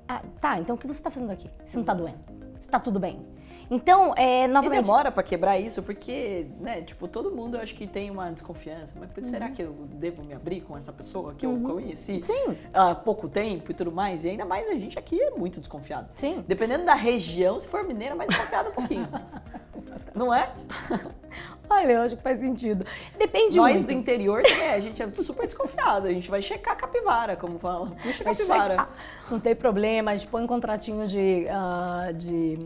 [0.08, 1.50] Ah, tá, então o que você está fazendo aqui?
[1.64, 2.18] Se não está doendo?
[2.60, 3.26] Está tudo bem.
[3.70, 4.78] Então, é, novamente...
[4.78, 8.30] E demora para quebrar isso, porque, né, tipo, todo mundo eu acho que tem uma
[8.30, 8.94] desconfiança.
[8.98, 9.24] Mas uhum.
[9.24, 11.68] será que eu devo me abrir com essa pessoa que uhum.
[11.68, 12.56] eu conheci Sim.
[12.72, 14.24] há pouco tempo e tudo mais?
[14.24, 16.08] E ainda mais a gente aqui é muito desconfiado.
[16.16, 16.44] Sim.
[16.46, 19.08] Dependendo da região, se for mineira, mais desconfiado um pouquinho.
[20.14, 20.50] Não é?
[21.68, 22.86] Olha, eu acho que faz sentido.
[23.18, 23.86] Depende Nós muito.
[23.86, 26.06] do interior, né, a gente é super desconfiado.
[26.06, 27.90] A gente vai checar a capivara, como fala.
[28.02, 28.88] Puxa a capivara.
[29.30, 32.58] Não tem problema, a gente põe um contratinho de, uh, de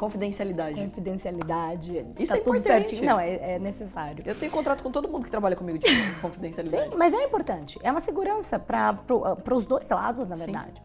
[0.00, 0.80] Confidencialidade.
[0.80, 2.06] Confidencialidade.
[2.18, 2.64] Isso tá é importante.
[2.64, 3.04] certinho.
[3.04, 4.24] Não, é, é necessário.
[4.26, 5.86] Eu tenho contrato com todo mundo que trabalha comigo de
[6.22, 6.84] confidencialidade.
[6.84, 7.78] Sim, mas é importante.
[7.82, 9.22] É uma segurança para pro,
[9.54, 10.80] os dois lados, na verdade.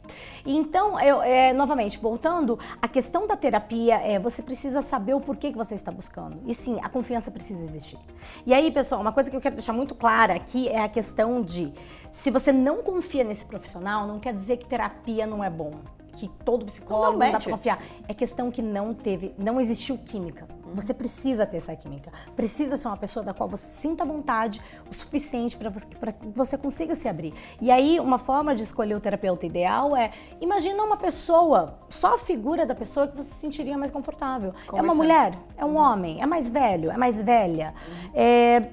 [0.45, 5.21] E então, eu, é, novamente, voltando, a questão da terapia é você precisa saber o
[5.21, 6.41] porquê que você está buscando.
[6.45, 7.97] E sim, a confiança precisa existir.
[8.45, 11.41] E aí, pessoal, uma coisa que eu quero deixar muito clara aqui é a questão
[11.41, 11.73] de
[12.11, 15.71] se você não confia nesse profissional, não quer dizer que terapia não é bom
[16.15, 17.83] que todo psicólogo não, não dá pra confiar.
[18.07, 20.47] É questão que não teve, não existiu química.
[20.73, 22.11] Você precisa ter essa química.
[22.35, 26.57] Precisa ser uma pessoa da qual você sinta vontade o suficiente para você, que você
[26.57, 27.33] consiga se abrir.
[27.61, 30.11] E aí, uma forma de escolher o terapeuta ideal é
[30.41, 34.53] imagina uma pessoa, só a figura da pessoa que você se sentiria mais confortável.
[34.73, 35.37] É uma mulher?
[35.57, 36.21] É um homem?
[36.21, 36.91] É mais velho?
[36.91, 37.73] É mais velha?
[38.13, 38.63] É,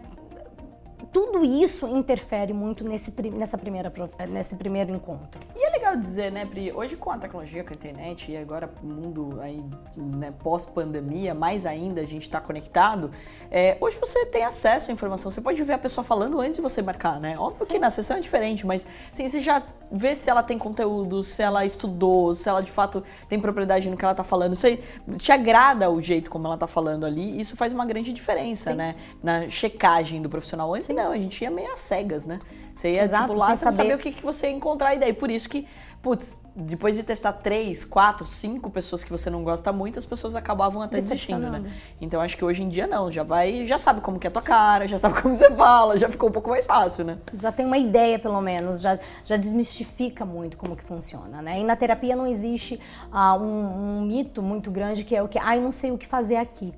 [1.13, 3.93] tudo isso interfere muito nesse, nessa primeira,
[4.31, 5.39] nesse primeiro encontro.
[5.55, 8.73] E é legal dizer, né, Pri, hoje com a tecnologia, com a internet e agora
[8.83, 9.63] o mundo aí,
[9.95, 13.11] né, pós-pandemia, mais ainda a gente está conectado,
[13.51, 16.63] é, hoje você tem acesso à informação, você pode ver a pessoa falando antes de
[16.63, 17.39] você marcar, né?
[17.39, 17.75] Óbvio Sim.
[17.75, 21.43] que na sessão é diferente, mas assim, você já vê se ela tem conteúdo, se
[21.43, 24.83] ela estudou, se ela de fato tem propriedade no que ela está falando, aí
[25.19, 28.77] te agrada o jeito como ela está falando ali, isso faz uma grande diferença, Sim.
[28.77, 28.97] né?
[29.23, 30.73] Na checagem do profissional.
[30.75, 31.02] Antes Sim.
[31.03, 32.39] Não, a gente ia meio às cegas, né?
[32.75, 34.95] Você ia Exato, tipo, lá sem saber o que, que você ia encontrar.
[34.95, 35.67] E daí, por isso que,
[36.01, 40.35] putz, depois de testar três, quatro, cinco pessoas que você não gosta muito, as pessoas
[40.35, 41.71] acabavam até desistindo, né?
[42.01, 44.31] Então acho que hoje em dia não, já vai, já sabe como que é a
[44.31, 47.19] tua cara, já sabe como você fala, já ficou um pouco mais fácil, né?
[47.35, 51.61] Já tem uma ideia, pelo menos, já, já desmistifica muito como que funciona, né?
[51.61, 52.81] E na terapia não existe
[53.13, 55.99] uh, um, um mito muito grande que é o que, ah, eu não sei o
[55.99, 56.73] que fazer aqui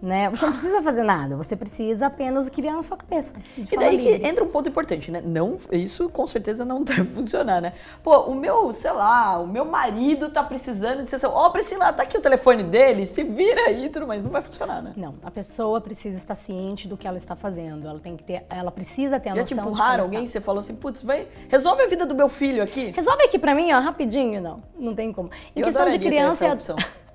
[0.00, 0.30] né?
[0.30, 3.34] Você não precisa fazer nada, você precisa apenas o que vier na sua cabeça.
[3.56, 5.22] E daí que entra um ponto importante, né?
[5.24, 7.72] Não, isso com certeza não deve funcionar, né?
[8.02, 11.32] Pô, o meu, sei lá, o meu marido tá precisando de sessão.
[11.32, 14.42] Ó, oh, Priscila, tá aqui o telefone dele, se vira aí, tudo mais, não vai
[14.42, 14.92] funcionar, né?
[14.96, 17.88] Não, a pessoa precisa estar ciente do que ela está fazendo.
[17.88, 20.26] Ela tem que ter, ela precisa ter a Já noção te empurraram alguém?
[20.26, 22.92] Você falou assim, putz, vai, resolve a vida do meu filho aqui.
[22.94, 24.62] Resolve aqui pra mim, ó, rapidinho, não.
[24.78, 25.30] Não tem como.
[25.54, 26.76] Em Eu questão de criança e opção.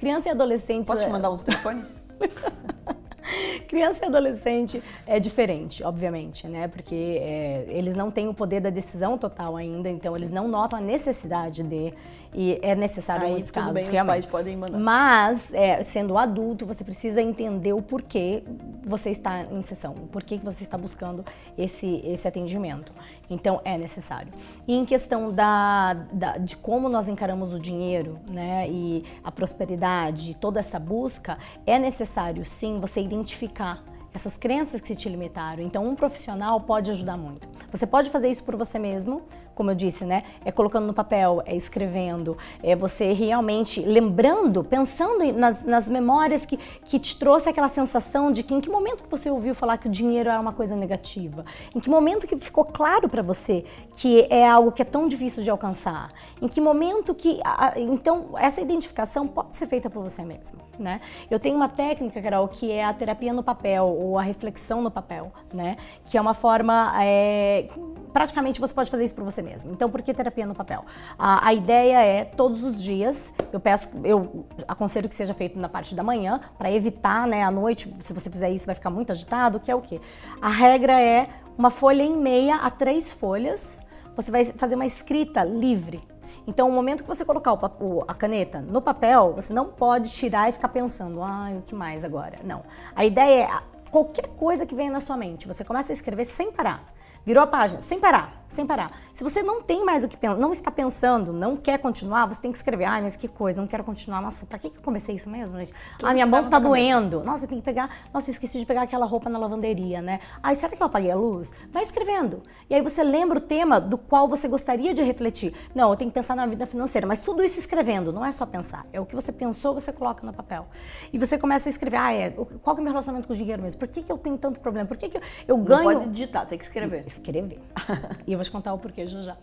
[0.00, 0.86] criança e adolescente.
[0.86, 1.94] Posso te é mandar uns telefones?
[3.68, 6.66] Criança e adolescente é diferente, obviamente, né?
[6.66, 10.18] Porque é, eles não têm o poder da decisão total ainda, então Sim.
[10.18, 11.92] eles não notam a necessidade de
[12.32, 13.72] e é necessário Aí, em muitos casos.
[13.72, 14.20] Bem, realmente.
[14.20, 14.78] os pais podem mandar.
[14.78, 18.42] Mas, é, sendo adulto, você precisa entender o porquê
[18.84, 21.24] você está em sessão, o porquê que você está buscando
[21.58, 22.92] esse, esse atendimento.
[23.30, 24.32] Então, é necessário.
[24.66, 30.34] E em questão da, da, de como nós encaramos o dinheiro, né, e a prosperidade,
[30.34, 35.62] toda essa busca, é necessário, sim, você identificar essas crenças que te limitaram.
[35.62, 37.48] Então, um profissional pode ajudar muito.
[37.70, 39.22] Você pode fazer isso por você mesmo,
[39.60, 40.22] como eu disse, né?
[40.42, 46.56] É colocando no papel, é escrevendo, é você realmente lembrando, pensando nas, nas memórias que,
[46.56, 49.86] que te trouxe aquela sensação de que em que momento que você ouviu falar que
[49.86, 51.44] o dinheiro era uma coisa negativa?
[51.74, 53.66] Em que momento que ficou claro para você
[53.98, 56.10] que é algo que é tão difícil de alcançar?
[56.40, 57.38] Em que momento que...
[57.76, 61.02] Então, essa identificação pode ser feita por você mesmo, né?
[61.30, 64.90] Eu tenho uma técnica, Carol, que é a terapia no papel, ou a reflexão no
[64.90, 65.76] papel, né?
[66.06, 66.94] Que é uma forma...
[67.04, 67.68] É,
[68.10, 69.49] praticamente você pode fazer isso por você mesmo.
[69.64, 70.84] Então, por que terapia no papel?
[71.18, 75.68] A, a ideia é todos os dias, eu peço, eu aconselho que seja feito na
[75.68, 79.12] parte da manhã, para evitar, né, à noite, se você fizer isso, vai ficar muito
[79.12, 80.00] agitado, que é o quê?
[80.40, 83.78] A regra é uma folha em meia a três folhas,
[84.16, 86.00] você vai fazer uma escrita livre.
[86.46, 90.48] Então, o momento que você colocar o, a caneta no papel, você não pode tirar
[90.48, 92.38] e ficar pensando, ah, o que mais agora?
[92.42, 92.62] Não.
[92.94, 93.48] A ideia é
[93.90, 96.84] qualquer coisa que venha na sua mente, você começa a escrever sem parar.
[97.24, 98.98] Virou a página, sem parar, sem parar.
[99.12, 102.40] Se você não tem mais o que pensar, não está pensando, não quer continuar, você
[102.40, 102.84] tem que escrever.
[102.84, 104.22] Ai, mas que coisa, não quero continuar.
[104.22, 105.72] Nossa, pra que, que eu comecei isso mesmo, gente?
[105.98, 107.18] Tudo ah, minha mão tá doendo.
[107.18, 107.30] Cabeça.
[107.30, 107.90] Nossa, eu tenho que pegar.
[108.12, 110.20] Nossa, eu esqueci de pegar aquela roupa na lavanderia, né?
[110.42, 111.52] Ai, será que eu apaguei a luz?
[111.70, 112.42] Vai escrevendo.
[112.68, 115.52] E aí você lembra o tema do qual você gostaria de refletir.
[115.74, 118.46] Não, eu tenho que pensar na vida financeira, mas tudo isso escrevendo, não é só
[118.46, 118.86] pensar.
[118.92, 120.66] É o que você pensou, você coloca no papel.
[121.12, 123.36] E você começa a escrever, ah, é, qual que é o meu relacionamento com o
[123.36, 123.78] dinheiro mesmo?
[123.78, 124.88] Por que, que eu tenho tanto problema?
[124.88, 125.84] Por que, que eu, eu ganho.
[125.84, 127.60] Não pode digitar, tem que escrever escrever.
[128.26, 129.36] e eu vou te contar o porquê já já.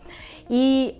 [0.50, 0.96] E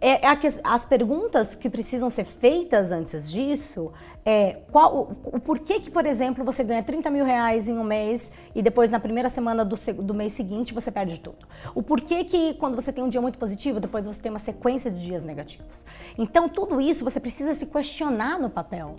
[0.00, 3.92] é, é as perguntas que precisam ser feitas antes disso
[4.30, 7.82] é qual, o, o, porquê que, por exemplo, você ganha 30 mil reais em um
[7.82, 11.48] mês e depois na primeira semana do, do mês seguinte você perde tudo.
[11.74, 14.90] O porquê que quando você tem um dia muito positivo, depois você tem uma sequência
[14.90, 15.82] de dias negativos.
[16.18, 18.96] Então tudo isso você precisa se questionar no papel.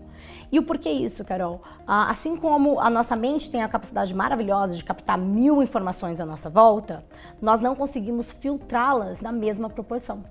[0.52, 1.62] E o porquê isso, Carol?
[1.86, 6.26] Ah, assim como a nossa mente tem a capacidade maravilhosa de captar mil informações à
[6.26, 7.06] nossa volta,
[7.40, 10.24] nós não conseguimos filtrá-las na mesma proporção.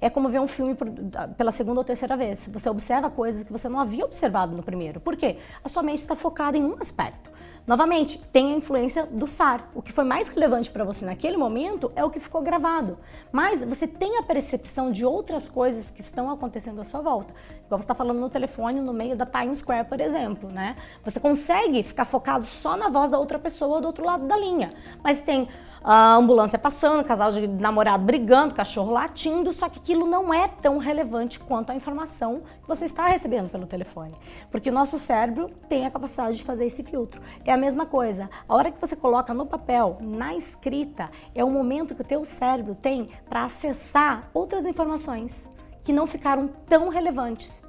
[0.00, 0.88] É como ver um filme por,
[1.36, 2.48] pela segunda ou terceira vez.
[2.52, 5.00] Você observa coisas que você não havia observado no primeiro.
[5.00, 5.38] Por quê?
[5.62, 7.34] A sua mente está focada em um aspecto.
[7.66, 9.70] Novamente, tem a influência do SAR.
[9.74, 12.98] O que foi mais relevante para você naquele momento é o que ficou gravado.
[13.32, 17.32] Mas você tem a percepção de outras coisas que estão acontecendo à sua volta.
[17.64, 20.76] Igual você está falando no telefone no meio da Times Square, por exemplo, né?
[21.04, 24.74] Você consegue ficar focado só na voz da outra pessoa do outro lado da linha.
[25.02, 25.48] Mas tem
[25.86, 30.78] a ambulância passando, casal de namorado brigando, cachorro latindo, só que aquilo não é tão
[30.78, 34.14] relevante quanto a informação que você está recebendo pelo telefone.
[34.50, 37.20] Porque o nosso cérebro tem a capacidade de fazer esse filtro.
[37.44, 38.30] É a mesma coisa.
[38.48, 42.24] A hora que você coloca no papel, na escrita, é o momento que o teu
[42.24, 45.46] cérebro tem para acessar outras informações
[45.84, 47.62] que não ficaram tão relevantes.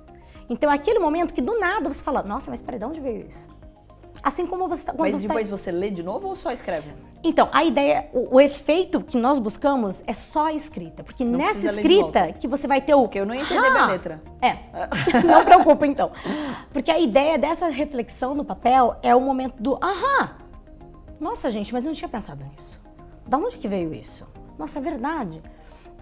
[0.49, 3.27] Então é aquele momento que do nada você fala, nossa, mas peraí, de onde veio
[3.27, 3.54] isso?
[4.25, 4.95] Assim como você está.
[4.97, 5.55] Mas você depois tá...
[5.55, 6.89] você lê de novo ou só escreve?
[7.23, 11.03] Então, a ideia, o, o, efeito que nós buscamos é só a escrita.
[11.03, 13.03] Porque não nessa escrita que você vai ter o.
[13.03, 14.23] Porque eu não ia entender ah, minha letra.
[14.41, 14.57] É.
[15.23, 16.11] não preocupa, então.
[16.73, 20.31] Porque a ideia dessa reflexão no papel é o momento do aham.
[21.19, 22.81] Nossa, gente, mas eu não tinha pensado nisso.
[23.27, 24.25] Da onde que veio isso?
[24.57, 25.39] Nossa, é verdade.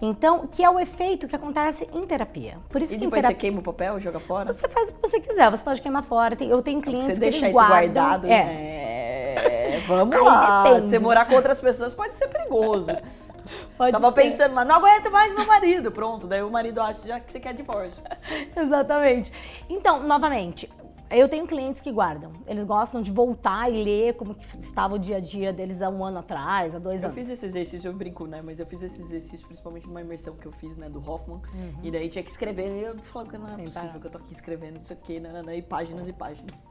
[0.04, 2.58] Então, que é o efeito que acontece em terapia.
[2.68, 4.52] Por isso e que depois terapia, você queima o papel, joga fora?
[4.52, 6.36] Você faz o que você quiser, você pode queimar fora.
[6.42, 8.26] Eu tenho clientes você que deixar isso guardam, guardado.
[8.26, 9.76] É.
[9.76, 9.80] é.
[9.88, 10.64] vamos lá.
[10.64, 10.88] Depende.
[10.88, 12.90] Você morar com outras pessoas pode ser perigoso.
[13.76, 14.22] Pode Tava ser.
[14.22, 15.92] pensando, mas não aguento mais meu marido.
[15.92, 18.02] Pronto, daí o marido acha já que você quer divórcio.
[18.56, 19.30] Exatamente.
[19.68, 20.70] Então, novamente,
[21.10, 22.32] eu tenho clientes que guardam.
[22.46, 26.04] Eles gostam de voltar e ler como estava o dia a dia deles há um
[26.04, 27.16] ano atrás, há dois eu anos.
[27.16, 28.42] Eu fiz esse exercício, eu brinco, né?
[28.42, 30.88] Mas eu fiz esse exercício principalmente numa imersão que eu fiz, né?
[30.88, 31.40] Do Hoffman.
[31.54, 31.80] Uhum.
[31.82, 32.68] E daí tinha que escrever.
[32.68, 34.00] E eu falava que não é Sim, possível para.
[34.00, 35.56] que eu tô aqui escrevendo isso aqui, né, né, né?
[35.58, 36.64] E páginas e páginas.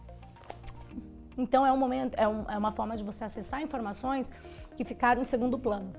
[1.37, 4.31] Então é um momento, é, um, é uma forma de você acessar informações
[4.75, 5.91] que ficaram em segundo plano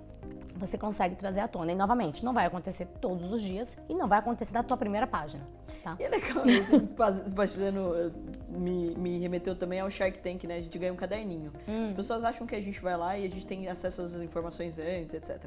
[0.56, 1.72] você consegue trazer à tona.
[1.72, 5.06] E novamente, não vai acontecer todos os dias e não vai acontecer na tua primeira
[5.06, 5.46] página.
[5.82, 5.96] Tá?
[5.98, 6.80] E é legal isso,
[7.26, 8.12] Sebastiano
[8.48, 10.56] me, me remeteu também ao Shark Tank, né?
[10.56, 11.52] A gente ganha um caderninho.
[11.68, 11.88] Hum.
[11.88, 14.78] As pessoas acham que a gente vai lá e a gente tem acesso às informações
[14.78, 15.38] antes, etc.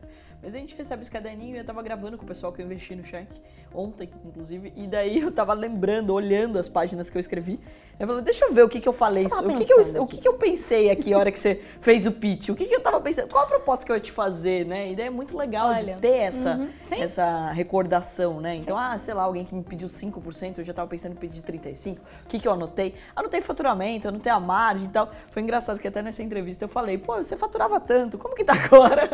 [0.42, 2.66] Mas a gente recebe esse caderninho e eu tava gravando com o pessoal que eu
[2.66, 3.42] investi no Shark,
[3.74, 7.60] ontem, inclusive, e daí eu tava lembrando, olhando as páginas que eu escrevi.
[8.00, 10.06] Eu falei, deixa eu ver o que, que eu falei, o, que, que, eu, o
[10.06, 12.76] que, que eu pensei aqui a hora que você fez o pitch, o que, que
[12.76, 14.92] eu tava pensando, qual a proposta que eu ia te fazer, né?
[14.92, 18.56] E daí é muito legal Olha, de ter essa, uhum, essa recordação, né?
[18.56, 18.84] Então, sim.
[18.84, 21.98] ah, sei lá, alguém que me pediu 5%, eu já tava pensando em pedir 35%,
[21.98, 22.94] o que, que eu anotei?
[23.16, 25.10] Anotei faturamento, anotei a margem e tal.
[25.32, 28.54] Foi engraçado que até nessa entrevista eu falei, pô, você faturava tanto, como que tá
[28.64, 29.08] agora?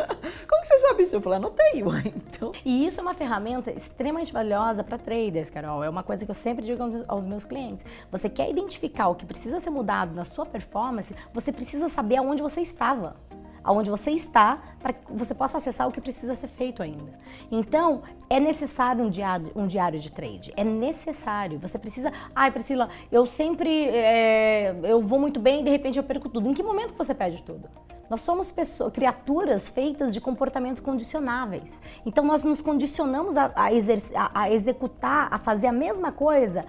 [0.46, 1.16] como que você sabe isso?
[1.16, 2.52] Eu falei, anotei, ué, então...
[2.62, 5.82] E isso é uma ferramenta extremamente valiosa para traders, Carol.
[5.82, 7.86] É uma coisa que eu sempre digo aos meus clientes.
[8.12, 8.73] Você quer identificar
[9.08, 13.16] o que precisa ser mudado na sua performance, você precisa saber aonde você estava
[13.64, 17.18] aonde você está para que você possa acessar o que precisa ser feito ainda.
[17.50, 20.52] Então, é necessário um diário, um diário de trade.
[20.54, 21.58] É necessário.
[21.58, 22.12] Você precisa.
[22.36, 23.88] Ai, Priscila, eu sempre.
[23.88, 26.48] É, eu vou muito bem e de repente eu perco tudo.
[26.48, 27.68] Em que momento você perde tudo?
[28.10, 31.80] Nós somos pessoas, criaturas feitas de comportamentos condicionáveis.
[32.04, 36.66] Então, nós nos condicionamos a, a, a, a executar, a fazer a mesma coisa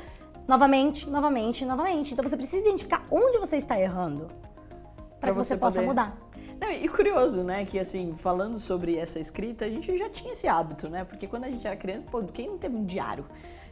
[0.48, 2.14] novamente, novamente, novamente.
[2.14, 4.28] Então, você precisa identificar onde você está errando
[5.20, 6.18] para que você, você possa mudar.
[6.60, 10.48] Não, e curioso, né, que assim, falando sobre essa escrita, a gente já tinha esse
[10.48, 11.04] hábito, né?
[11.04, 13.26] Porque quando a gente era criança, pô, quem não teve um diário?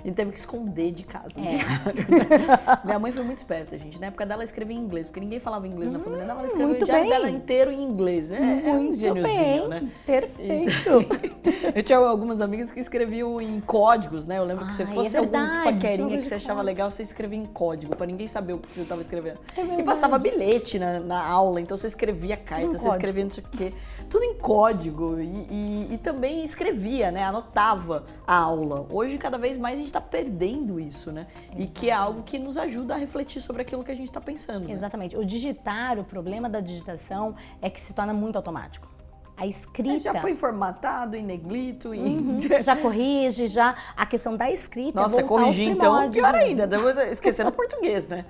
[0.04, 1.47] A gente teve que esconder de casa um é.
[1.47, 2.06] diário.
[2.10, 2.58] Né?
[2.84, 4.01] Minha mãe foi muito esperta, gente.
[4.01, 6.39] Na época dela, escrevia em inglês, porque ninguém falava inglês hum, na família dela.
[6.39, 7.10] Ela escreveu o diário bem.
[7.10, 8.30] dela inteiro em inglês.
[8.30, 9.89] É, muito é um gêniozinho, né?
[10.06, 10.89] Perfeito.
[11.74, 14.39] eu tinha algumas amigas que escreviam em códigos, né?
[14.39, 17.45] Eu lembro que se fosse é algum paquerinha que você achava legal, você escrevia em
[17.45, 19.39] código, para ninguém saber o que você estava escrevendo.
[19.56, 23.43] É e passava bilhete na, na, aula, então você escrevia carta, você escrevia não sei
[23.43, 23.74] o quê.
[24.10, 25.18] Tudo em código.
[25.20, 27.24] E, e, e também escrevia, né?
[27.24, 28.86] Anotava a aula.
[28.89, 31.28] Hoje, cada vez mais, a gente está perdendo isso, né?
[31.30, 31.64] Exatamente.
[31.64, 34.20] E que é algo que nos ajuda a refletir sobre aquilo que a gente está
[34.20, 34.68] pensando.
[34.68, 34.74] Né?
[34.74, 35.16] Exatamente.
[35.16, 38.88] O digitar, o problema da digitação é que se torna muito automático.
[39.36, 39.98] A escrita.
[39.98, 41.94] já põe formatado, em neglito.
[41.94, 42.18] Em...
[42.18, 43.76] Uhum, já corrige, já.
[43.96, 45.00] A questão da escrita.
[45.00, 46.70] Nossa, corrigir então, pior ainda.
[47.12, 48.26] Esquecendo o português, né?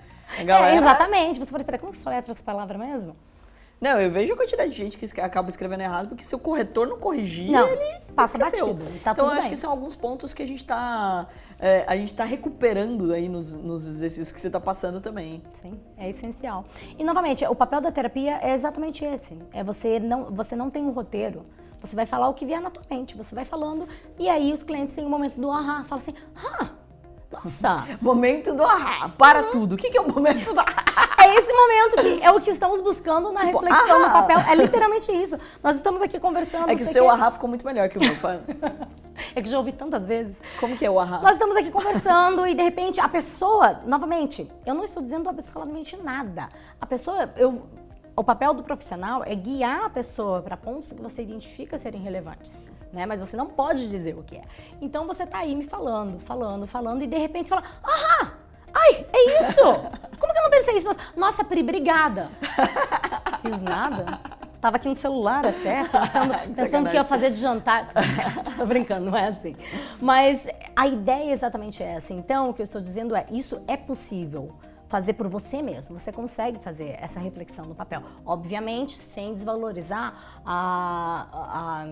[0.46, 0.76] Galera...
[0.76, 1.40] É, exatamente.
[1.40, 3.16] Você pode, peraí, como que soletra essa palavra mesmo?
[3.84, 6.88] Não, eu vejo a quantidade de gente que acaba escrevendo errado, porque se o corretor
[6.88, 8.74] não corrigir, não, ele passa esqueceu.
[8.74, 11.28] Batido, tá então, eu acho que são alguns pontos que a gente está
[11.64, 15.42] é, a gente tá recuperando aí nos, nos exercícios que você está passando também.
[15.54, 16.66] Sim, é essencial.
[17.00, 19.38] E, novamente, o papel da terapia é exatamente esse.
[19.54, 21.46] É você não, você não tem um roteiro.
[21.80, 23.16] Você vai falar o que vier na tua mente.
[23.16, 23.88] Você vai falando
[24.20, 25.86] e aí os clientes têm um momento do ahá.
[25.86, 26.70] Fala assim, ah,
[27.32, 27.88] nossa.
[28.02, 29.08] momento do ahá.
[29.18, 29.52] Para uhum.
[29.52, 29.76] tudo.
[29.76, 30.84] O que, que é o momento do ahá?
[31.26, 34.08] É esse momento que é o que estamos buscando na tipo, reflexão ahá.
[34.08, 34.40] no papel.
[34.52, 35.40] É literalmente isso.
[35.64, 36.70] Nós estamos aqui conversando.
[36.70, 38.14] É que o seu ahá ficou muito melhor que o meu.
[39.36, 40.36] É que já ouvi tantas vezes.
[40.60, 41.20] Como que é o ahá?
[41.22, 45.34] Nós estamos aqui conversando e de repente a pessoa, novamente, eu não estou dizendo a
[45.34, 46.50] pessoa ela não mente nada.
[46.80, 47.64] A pessoa, eu,
[48.16, 52.54] o papel do profissional é guiar a pessoa para pontos que você identifica serem relevantes.
[52.92, 53.08] Né?
[53.08, 54.44] Mas você não pode dizer o que é.
[54.80, 58.34] Então você tá aí me falando, falando, falando, e de repente fala, ahá!
[58.76, 59.62] Ai, é isso!
[60.20, 60.90] Como que eu não pensei isso?
[61.16, 62.30] Nossa, Pri, obrigada.
[63.42, 64.20] Fiz nada.
[64.64, 67.90] Tava aqui no celular até, pensando, pensando que ia fazer de jantar.
[68.56, 69.58] Tô brincando, não é assim.
[70.02, 70.40] Mas
[70.74, 72.14] a ideia é exatamente essa.
[72.14, 74.56] Então, o que eu estou dizendo é, isso é possível
[74.88, 76.00] fazer por você mesmo.
[76.00, 78.04] Você consegue fazer essa reflexão no papel.
[78.26, 80.14] Obviamente, sem desvalorizar
[80.46, 81.84] a,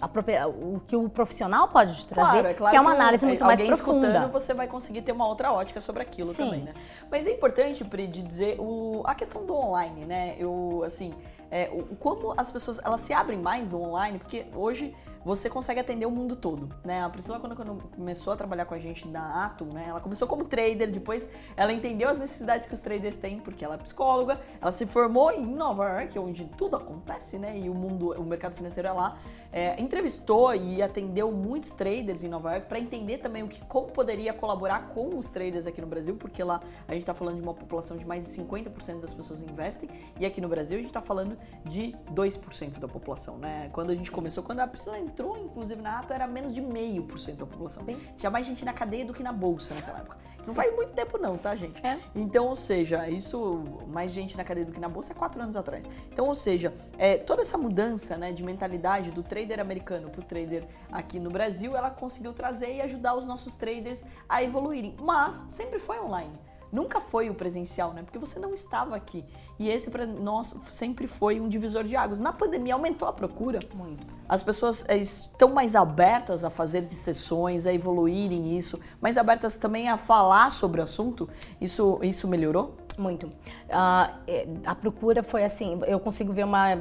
[0.00, 2.92] a, a, o que o profissional pode te trazer, claro, é claro que é uma
[2.92, 4.06] análise muito mais profunda.
[4.06, 6.44] escutando, você vai conseguir ter uma outra ótica sobre aquilo Sim.
[6.44, 6.72] também, né?
[7.10, 10.34] Mas é importante, Pri, de dizer o, a questão do online, né?
[10.38, 11.12] Eu, assim,
[11.50, 11.66] é,
[11.98, 14.94] como as pessoas, elas se abrem mais no online, porque hoje
[15.26, 17.02] você consegue atender o mundo todo, né?
[17.02, 19.86] A Priscila, quando, quando começou a trabalhar com a gente na Atom, né?
[19.88, 23.74] Ela começou como trader, depois ela entendeu as necessidades que os traders têm, porque ela
[23.74, 27.58] é psicóloga, ela se formou em Nova York, onde tudo acontece, né?
[27.58, 29.18] E o mundo, o mercado financeiro é lá.
[29.52, 33.88] É, entrevistou e atendeu muitos traders em Nova York para entender também o que, como
[33.88, 37.42] poderia colaborar com os traders aqui no Brasil, porque lá a gente está falando de
[37.42, 39.88] uma população de mais de 50% das pessoas investem,
[40.18, 43.70] e aqui no Brasil a gente está falando de 2% da população, né?
[43.72, 47.04] Quando a gente começou, quando a Priscila entrou, inclusive, na ATA, era menos de meio
[47.04, 47.84] por cento da população.
[47.84, 47.98] Sim.
[48.16, 50.16] Tinha mais gente na cadeia do que na bolsa naquela época.
[50.46, 51.84] Não faz muito tempo não, tá, gente?
[51.84, 51.98] É.
[52.14, 55.56] Então, ou seja, isso, mais gente na cadeia do que na bolsa é quatro anos
[55.56, 55.88] atrás.
[56.12, 60.24] Então, ou seja, é, toda essa mudança né, de mentalidade do trader americano para o
[60.24, 64.96] trader aqui no Brasil, ela conseguiu trazer e ajudar os nossos traders a evoluírem.
[65.00, 66.32] Mas sempre foi online.
[66.76, 68.02] Nunca foi o presencial, né?
[68.02, 69.24] Porque você não estava aqui.
[69.58, 72.18] E esse para nós sempre foi um divisor de águas.
[72.18, 73.60] Na pandemia aumentou a procura.
[73.72, 74.14] Muito.
[74.28, 79.88] As pessoas é, estão mais abertas a fazer sessões, a evoluírem isso, mais abertas também
[79.88, 81.26] a falar sobre o assunto.
[81.58, 82.76] Isso, isso melhorou?
[82.98, 83.26] Muito.
[83.26, 86.76] Uh, a procura foi assim, eu consigo ver uma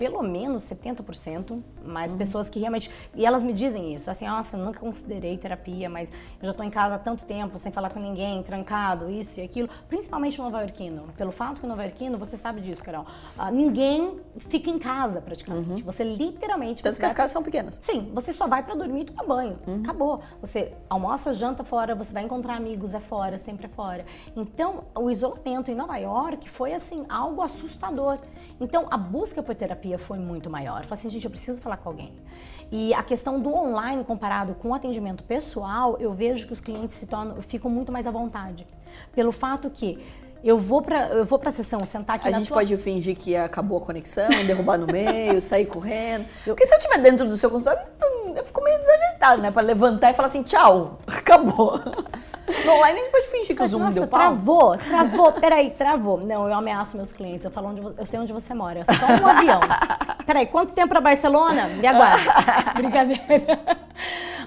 [0.00, 2.16] pelo menos 70%, mas uhum.
[2.16, 2.90] pessoas que realmente.
[3.14, 6.64] E elas me dizem isso, assim, nossa, eu nunca considerei terapia, mas eu já estou
[6.64, 9.68] em casa há tanto tempo, sem falar com ninguém, trancado, isso e aquilo.
[9.90, 11.08] Principalmente o nova-iorquino.
[11.18, 13.04] Pelo fato que o nova-iorquino, você sabe disso, Carol,
[13.38, 15.68] uh, ninguém fica em casa praticamente.
[15.68, 15.84] Uhum.
[15.84, 16.82] Você literalmente.
[16.82, 17.78] Tanto que as casas são pequenas.
[17.82, 19.58] Sim, você só vai para dormir e tomar banho.
[19.66, 19.82] Uhum.
[19.82, 20.22] Acabou.
[20.40, 24.06] Você almoça, janta fora, você vai encontrar amigos, é fora, sempre é fora.
[24.34, 28.18] Então, o isolamento em Nova York foi, assim, algo assustador.
[28.58, 30.78] Então, a busca por terapia terapia foi muito maior.
[30.82, 32.12] Eu falei assim, gente, eu preciso falar com alguém.
[32.70, 36.94] E a questão do online comparado com o atendimento pessoal, eu vejo que os clientes
[36.94, 38.66] se tornam, ficam muito mais à vontade.
[39.12, 39.98] Pelo fato que
[40.42, 42.56] eu vou pra, eu vou pra sessão, sentar aqui A gente tua...
[42.58, 46.26] pode fingir que acabou a conexão, derrubar no meio, sair correndo.
[46.44, 47.86] Porque se eu estiver dentro do seu consultório,
[48.34, 49.50] eu fico meio desajeitado, né?
[49.50, 51.80] Pra levantar e falar assim, tchau, acabou.
[52.64, 54.18] No online a gente pode fingir que Mas, o Zoom nossa, deu pau.
[54.18, 56.18] travou, travou, peraí, travou.
[56.18, 59.06] Não, eu ameaço meus clientes, eu falo onde, eu sei onde você mora, é só
[59.06, 59.60] um avião.
[60.26, 61.68] Peraí, quanto tempo pra Barcelona?
[61.68, 62.72] Me aguarda.
[62.74, 63.22] Brincadeira.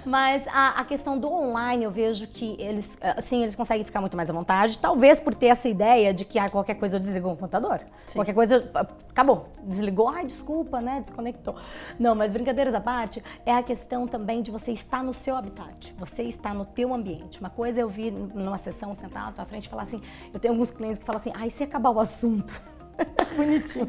[0.05, 4.17] Mas a, a, questão do online, eu vejo que eles, assim, eles conseguem ficar muito
[4.17, 7.27] mais à vontade, talvez por ter essa ideia de que ah, qualquer coisa eu desligo
[7.27, 7.81] o computador.
[8.05, 8.19] Sim.
[8.19, 8.69] Qualquer coisa,
[9.09, 9.47] acabou.
[9.63, 11.01] Desligou, ai, desculpa, né?
[11.01, 11.55] Desconectou.
[11.97, 15.93] Não, mas brincadeiras à parte, é a questão também de você estar no seu habitat,
[15.97, 17.39] você está no teu ambiente.
[17.39, 20.01] Uma coisa eu vi numa sessão sentado à tua frente falar assim,
[20.33, 22.61] eu tenho alguns clientes que falam assim, ai, se acabar o assunto,
[23.35, 23.87] Bonitinho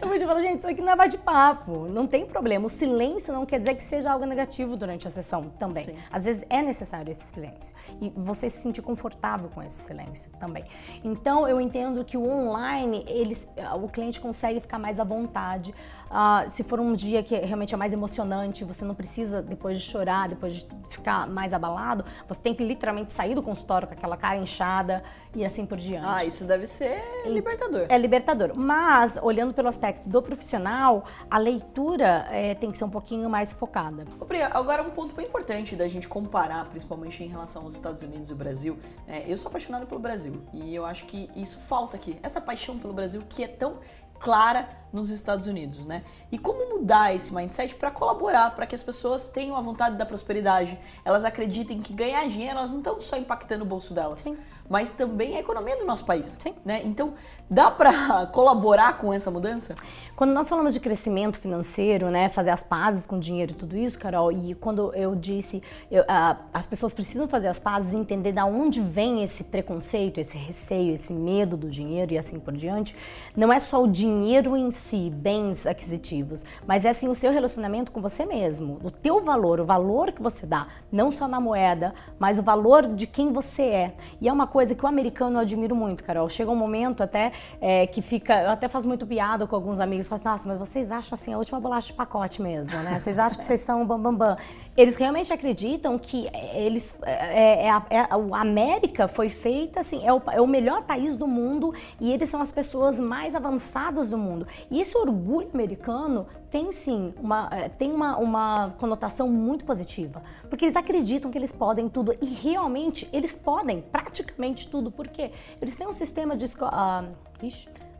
[0.00, 1.86] Eu vou te falar, gente, isso aqui não é bate-papo.
[1.88, 2.66] Não tem problema.
[2.66, 5.84] O silêncio não quer dizer que seja algo negativo durante a sessão também.
[5.84, 5.96] Sim.
[6.10, 7.76] Às vezes é necessário esse silêncio.
[8.00, 10.64] E você se sentir confortável com esse silêncio também.
[11.04, 13.48] Então, eu entendo que o online, eles,
[13.82, 15.74] o cliente consegue ficar mais à vontade.
[16.12, 19.90] Uh, se for um dia que realmente é mais emocionante, você não precisa depois de
[19.90, 24.16] chorar, depois de ficar mais abalado, você tem que literalmente sair do consultório com aquela
[24.16, 25.02] cara inchada
[25.34, 26.06] e assim por diante.
[26.06, 27.86] Ah, isso deve ser libertador.
[27.88, 28.52] É libertador.
[28.54, 33.54] Mas, olhando pelo aspecto do profissional, a leitura é, tem que ser um pouquinho mais
[33.54, 34.04] focada.
[34.20, 38.02] Ô, Priya, agora um ponto bem importante da gente comparar, principalmente em relação aos Estados
[38.02, 38.78] Unidos e o Brasil.
[39.08, 42.18] É, eu sou apaixonado pelo Brasil e eu acho que isso falta aqui.
[42.22, 43.78] Essa paixão pelo Brasil que é tão
[44.22, 46.04] clara nos Estados Unidos, né?
[46.30, 50.04] E como mudar esse mindset para colaborar, para que as pessoas tenham a vontade da
[50.04, 54.20] prosperidade, elas acreditem que ganhar dinheiro, elas não estão só impactando o bolso delas.
[54.20, 54.36] Sim
[54.72, 56.38] mas também a economia do nosso país.
[56.42, 56.54] Sim.
[56.64, 56.80] Né?
[56.82, 57.12] Então,
[57.52, 59.74] dá para colaborar com essa mudança?
[60.16, 63.98] Quando nós falamos de crescimento financeiro, né, fazer as pazes com dinheiro e tudo isso,
[63.98, 66.04] Carol, e quando eu disse eu,
[66.52, 71.12] as pessoas precisam fazer as pazes entender da onde vem esse preconceito, esse receio, esse
[71.12, 72.96] medo do dinheiro e assim por diante,
[73.36, 77.90] não é só o dinheiro em si, bens aquisitivos, mas é assim o seu relacionamento
[77.92, 81.94] com você mesmo, o teu valor, o valor que você dá, não só na moeda,
[82.18, 83.94] mas o valor de quem você é.
[84.20, 86.28] E é uma coisa que o americano eu admiro muito, Carol.
[86.28, 90.08] Chega um momento até é, que fica, eu até faço muito piada com alguns amigos,
[90.08, 92.98] falo assim, nossa, mas vocês acham assim a última bolacha de pacote mesmo, né?
[92.98, 94.12] Vocês acham que vocês são bambambam.
[94.12, 94.62] Bam, bam.
[94.74, 100.22] Eles realmente acreditam que eles, é, é, é, a América foi feita assim, é o,
[100.30, 104.46] é o melhor país do mundo e eles são as pessoas mais avançadas do mundo.
[104.70, 110.64] E esse orgulho americano tem sim uma, é, tem uma, uma conotação muito positiva, porque
[110.64, 115.86] eles acreditam que eles podem tudo e realmente eles podem praticamente tudo, porque eles têm
[115.86, 117.04] um sistema de escola.
[117.10, 117.31] Uh,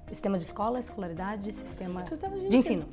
[0.09, 2.83] sistema de escola, escolaridade, sistema, sistema de, de ensino.
[2.83, 2.89] ensino.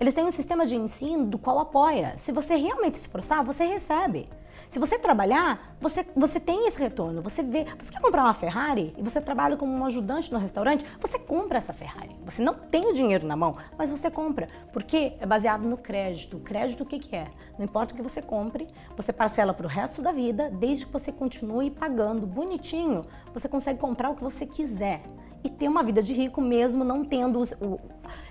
[0.00, 2.14] Eles têm um sistema de ensino do qual apoia.
[2.16, 4.28] Se você realmente se esforçar, você recebe.
[4.68, 7.20] Se você trabalhar, você, você tem esse retorno.
[7.20, 10.82] Você vê, você quer comprar uma Ferrari e você trabalha como um ajudante no restaurante,
[10.98, 12.16] você compra essa Ferrari.
[12.24, 14.48] Você não tem o dinheiro na mão, mas você compra.
[14.72, 16.38] Porque é baseado no crédito.
[16.38, 17.30] O crédito o que, que é?
[17.58, 20.92] Não importa o que você compre, você parcela para o resto da vida, desde que
[20.92, 25.02] você continue pagando bonitinho, você consegue comprar o que você quiser
[25.44, 27.78] e ter uma vida de rico mesmo não tendo os, o,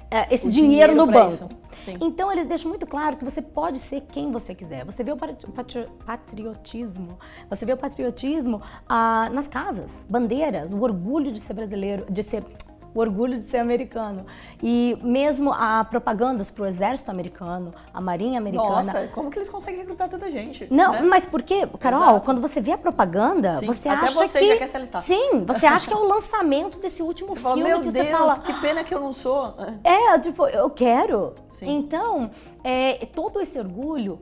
[0.10, 1.50] é, esse dinheiro, dinheiro, no banco.
[2.02, 4.84] Então eles deixam muito claro que você pode ser quem você quiser.
[4.84, 5.18] Você vê o
[6.06, 7.18] patriotismo,
[7.50, 12.44] você vê o patriotismo ah, nas casas, bandeiras, o orgulho de ser brasileiro, de ser
[12.94, 14.26] o orgulho de ser americano.
[14.62, 18.70] E mesmo a propagandas para o exército americano, a marinha americana.
[18.70, 20.68] Nossa, como que eles conseguem recrutar tanta gente?
[20.70, 21.02] Não, né?
[21.02, 22.26] mas porque, Carol, Exato.
[22.26, 25.04] quando você vê a propaganda, Sim, você até acha você que já quer se alistar.
[25.04, 28.08] Sim, você acha que é o lançamento desse último você filme fala, Meu que Deus,
[28.08, 29.56] você fala, que pena que eu não sou.
[29.84, 31.34] É, tipo, eu quero.
[31.48, 31.70] Sim.
[31.70, 32.32] Então,
[32.64, 34.20] é, todo esse orgulho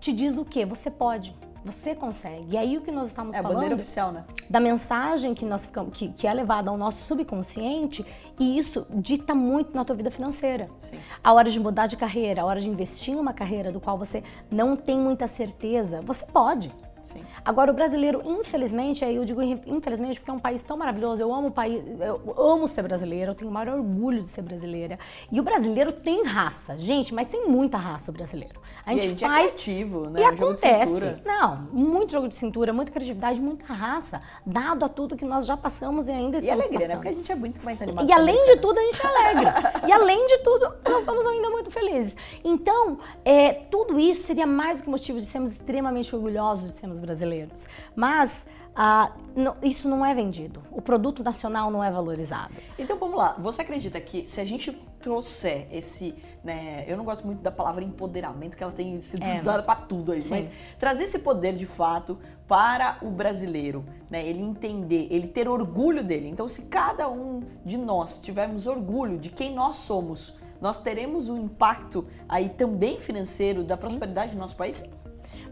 [0.00, 0.64] te diz o quê?
[0.64, 1.34] Você pode.
[1.64, 2.46] Você consegue.
[2.50, 3.50] E aí o que nós estamos é falando...
[3.50, 4.24] É a bandeira oficial, né?
[4.50, 8.04] Da mensagem que, nós ficamos, que, que é levada ao nosso subconsciente
[8.38, 10.68] e isso dita muito na tua vida financeira.
[10.76, 10.98] Sim.
[11.22, 13.96] A hora de mudar de carreira, a hora de investir em uma carreira do qual
[13.96, 16.74] você não tem muita certeza, você pode.
[17.02, 17.22] Sim.
[17.44, 21.32] Agora, o brasileiro, infelizmente, aí eu digo infelizmente porque é um país tão maravilhoso, eu
[21.32, 24.98] amo o país, eu amo ser brasileira, eu tenho o maior orgulho de ser brasileira.
[25.30, 28.60] E o brasileiro tem raça, gente, mas tem muita raça o brasileiro.
[28.84, 29.46] A gente, e a gente é faz...
[29.46, 30.20] é criativo, né?
[30.20, 31.16] E um acontece.
[31.24, 35.56] Não, muito jogo de cintura, muita criatividade, muita raça, dado a tudo que nós já
[35.56, 36.88] passamos e ainda estamos E alegria, passando.
[36.88, 36.94] né?
[36.96, 38.08] Porque a gente é muito mais animado.
[38.08, 39.46] E além de tudo, a gente é alegre.
[39.88, 42.16] e além de tudo, nós somos ainda muito felizes.
[42.44, 46.91] Então, é, tudo isso seria mais do que motivo de sermos extremamente orgulhosos de sermos
[46.98, 47.64] brasileiros.
[47.94, 48.32] Mas
[48.74, 50.62] ah, não, isso não é vendido.
[50.70, 52.54] O produto nacional não é valorizado.
[52.78, 53.36] Então vamos lá.
[53.38, 57.84] Você acredita que se a gente trouxer esse, né, eu não gosto muito da palavra
[57.84, 59.34] empoderamento, que ela tem sido é.
[59.34, 60.30] usada para tudo aí, Sim.
[60.30, 62.18] mas trazer esse poder de fato
[62.48, 66.28] para o brasileiro, né, ele entender, ele ter orgulho dele.
[66.28, 71.36] Então se cada um de nós tivermos orgulho de quem nós somos, nós teremos um
[71.36, 73.82] impacto aí também financeiro da Sim.
[73.82, 74.84] prosperidade do nosso país?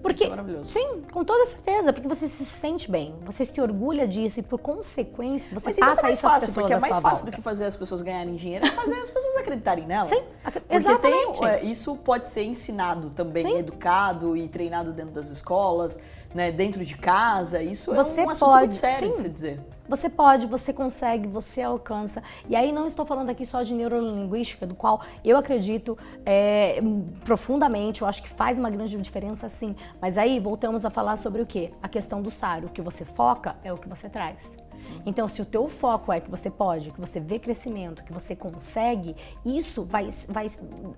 [0.03, 0.73] Porque, Isso é maravilhoso.
[0.73, 4.59] Sim, com toda certeza, porque você se sente bem, você se orgulha disso e por
[4.59, 7.31] consequência você Mas passa então isso às pessoas porque é mais fácil volta.
[7.31, 10.09] do que fazer as pessoas ganharem dinheiro, é fazer as pessoas acreditarem nelas.
[10.09, 11.41] Sim, porque exatamente.
[11.41, 13.59] Tem, é, isso pode ser ensinado também, Sim.
[13.59, 15.99] educado e treinado dentro das escolas,
[16.35, 17.63] né, dentro de casa.
[17.63, 19.11] Isso você é um assunto pode, muito sério sim.
[19.11, 19.61] de se dizer.
[19.89, 22.23] Você pode, você consegue, você alcança.
[22.49, 26.81] E aí não estou falando aqui só de neurolinguística, do qual eu acredito é,
[27.25, 29.75] profundamente, eu acho que faz uma grande diferença sim.
[30.01, 31.73] Mas aí voltamos a falar sobre o quê?
[31.83, 32.65] A questão do SAR.
[32.65, 34.57] O que você foca é o que você traz.
[35.05, 38.37] Então, se o teu foco é que você pode, que você vê crescimento, que você
[38.37, 40.47] consegue, isso vai, vai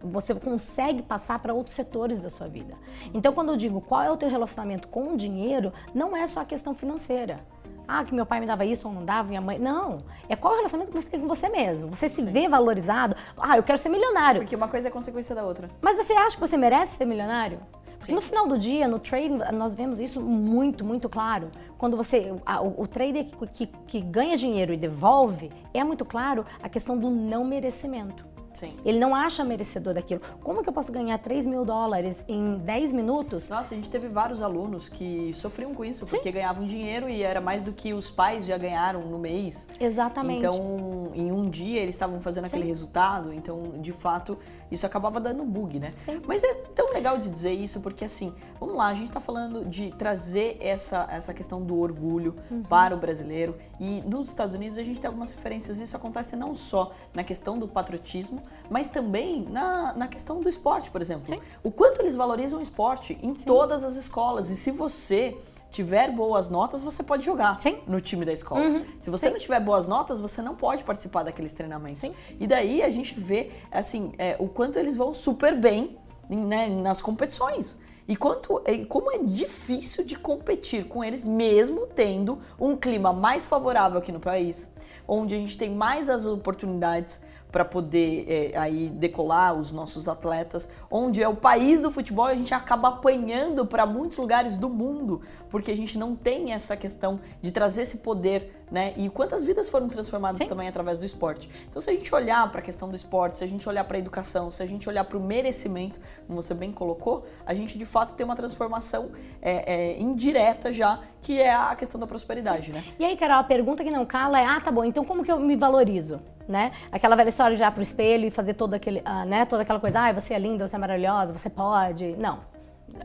[0.03, 2.75] você consegue passar para outros setores da sua vida.
[3.15, 6.41] Então, quando eu digo qual é o teu relacionamento com o dinheiro, não é só
[6.41, 7.41] a questão financeira.
[7.87, 9.59] Ah, que meu pai me dava isso ou não dava, minha mãe.
[9.59, 9.99] Não.
[10.29, 11.89] É qual o relacionamento que você tem com você mesmo.
[11.89, 12.31] Você se Sim.
[12.31, 13.17] vê valorizado.
[13.37, 14.41] Ah, eu quero ser milionário.
[14.41, 15.69] Porque uma coisa é consequência da outra.
[15.81, 17.61] Mas você acha que você merece ser milionário?
[18.03, 21.51] Porque no final do dia, no trading, nós vemos isso muito, muito claro.
[21.79, 22.35] Quando você.
[22.45, 26.69] A, o, o, trader que, que, que ganha dinheiro e devolve, é muito claro a
[26.69, 28.33] questão do não merecimento.
[28.55, 28.75] Sim.
[28.85, 30.21] Ele não acha merecedor daquilo.
[30.43, 33.49] Como que eu posso ganhar 3 mil dólares em 10 minutos?
[33.49, 36.35] Nossa, a gente teve vários alunos que sofriam com isso, porque Sim.
[36.35, 39.69] ganhavam dinheiro e era mais do que os pais já ganharam no mês.
[39.81, 40.39] Exatamente.
[40.39, 42.69] Então, em um dia eles estavam fazendo aquele Sim.
[42.69, 43.33] resultado.
[43.33, 44.39] Então, de fato,
[44.73, 45.93] isso acabava dando bug, né?
[46.05, 46.21] Sim.
[46.27, 49.65] Mas é tão legal de dizer isso, porque assim, vamos lá, a gente tá falando
[49.65, 52.63] de trazer essa, essa questão do orgulho Uhum.
[52.63, 53.57] para o brasileiro.
[53.79, 57.59] E nos Estados Unidos a gente tem algumas referências, isso acontece não só na questão
[57.59, 61.35] do patriotismo, mas também na, na questão do esporte, por exemplo.
[61.35, 61.41] Sim.
[61.63, 64.51] O quanto eles valorizam o esporte em todas as escolas.
[64.51, 65.37] E se você
[65.73, 67.79] tiver boas notas, você pode jogar Sim.
[67.87, 68.61] no time da escola.
[68.61, 68.85] Uhum.
[69.01, 69.33] Se você Sim.
[69.33, 72.03] não tiver boas notas, você não pode participar daqueles treinamentos.
[72.03, 72.15] Sim.
[72.39, 75.97] E daí a gente vê assim é, o quanto eles vão super bem
[76.29, 77.79] né, nas competições.
[78.07, 83.47] E quanto, e como é difícil de competir com eles, mesmo tendo um clima mais
[83.47, 84.71] favorável aqui no país,
[85.09, 87.21] onde a gente tem mais as oportunidades
[87.53, 92.33] para poder é, aí decolar os nossos atletas, onde é o país do futebol e
[92.33, 96.75] a gente acaba apanhando para muitos lugares do mundo, porque a gente não tem essa
[96.75, 98.95] questão de trazer esse poder, né?
[98.97, 100.49] E quantas vidas foram transformadas Sim.
[100.49, 101.51] também através do esporte.
[101.69, 103.99] Então, se a gente olhar para a questão do esporte, se a gente olhar para
[103.99, 107.77] a educação, se a gente olhar para o merecimento, como você bem colocou, a gente
[107.77, 109.11] de fato tem uma transformação
[109.43, 112.83] é, é, indireta já, que é a questão da prosperidade, né?
[112.99, 115.31] E aí, Carol, a pergunta que não cala é: ah, tá bom, então como que
[115.31, 116.19] eu me valorizo?
[116.53, 116.71] Né?
[116.93, 119.81] Aquela velha história de ir pro espelho e fazer todo aquele, ah, né, toda aquela
[119.81, 122.15] coisa, ah, você é linda, você é maravilhosa, você pode.
[122.19, 122.41] Não.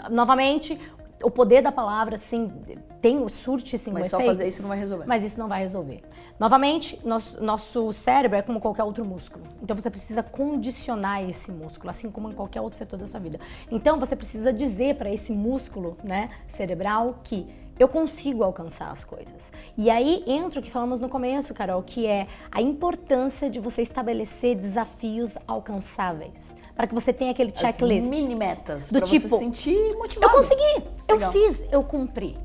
[0.10, 0.78] Novamente,
[1.24, 2.52] o poder da palavra, sim,
[3.00, 5.06] tem o surte, sim, Mas só efeito, fazer isso não vai resolver.
[5.08, 6.04] Mas isso não vai resolver.
[6.38, 9.46] Novamente, nosso, nosso cérebro é como qualquer outro músculo.
[9.64, 13.40] Então você precisa condicionar esse músculo, assim como em qualquer outro setor da sua vida.
[13.72, 17.48] Então você precisa dizer para esse músculo, né, cerebral que
[17.80, 19.52] eu consigo alcançar as coisas.
[19.78, 23.82] E aí entra o que falamos no começo, Carol, que é a importância de você
[23.82, 26.52] estabelecer desafios alcançáveis.
[26.76, 28.08] Para que você tenha aquele As checklist.
[28.08, 30.32] mini metas, Do você tipo, se sentir Eu motivado.
[30.34, 31.32] consegui, eu Legal.
[31.32, 32.38] fiz, eu cumpri.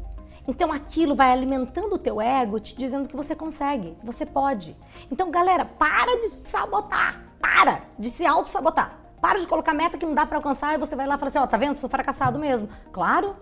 [0.48, 4.74] Então aquilo vai alimentando o teu ego, te dizendo que você consegue, que você pode.
[5.10, 8.98] Então, galera, para de sabotar, para de se auto-sabotar.
[9.22, 11.28] Para de colocar meta que não dá pra alcançar e você vai lá e fala
[11.28, 11.76] assim, ó, tá vendo?
[11.76, 12.68] Sou fracassado mesmo.
[12.90, 13.36] Claro.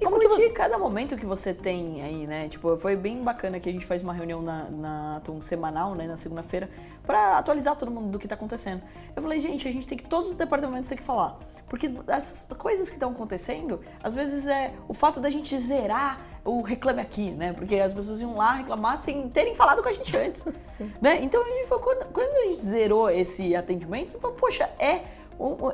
[0.00, 2.48] E Como curtir você- cada momento que você tem aí, né?
[2.48, 6.06] Tipo, foi bem bacana que a gente faz uma reunião na, na Atom semanal, né,
[6.06, 6.70] na segunda-feira,
[7.04, 8.80] pra atualizar todo mundo do que tá acontecendo.
[9.14, 11.38] Eu falei, gente, a gente tem que, todos os departamentos têm que falar.
[11.68, 16.62] Porque essas coisas que estão acontecendo, às vezes é o fato da gente zerar o
[16.62, 17.52] reclame aqui, né?
[17.52, 20.46] Porque as pessoas iam lá reclamar sem terem falado com a gente antes.
[21.02, 21.20] né?
[21.22, 24.70] Então a gente falou, quando, quando a gente zerou esse atendimento, a gente falou, poxa,
[24.78, 25.02] é.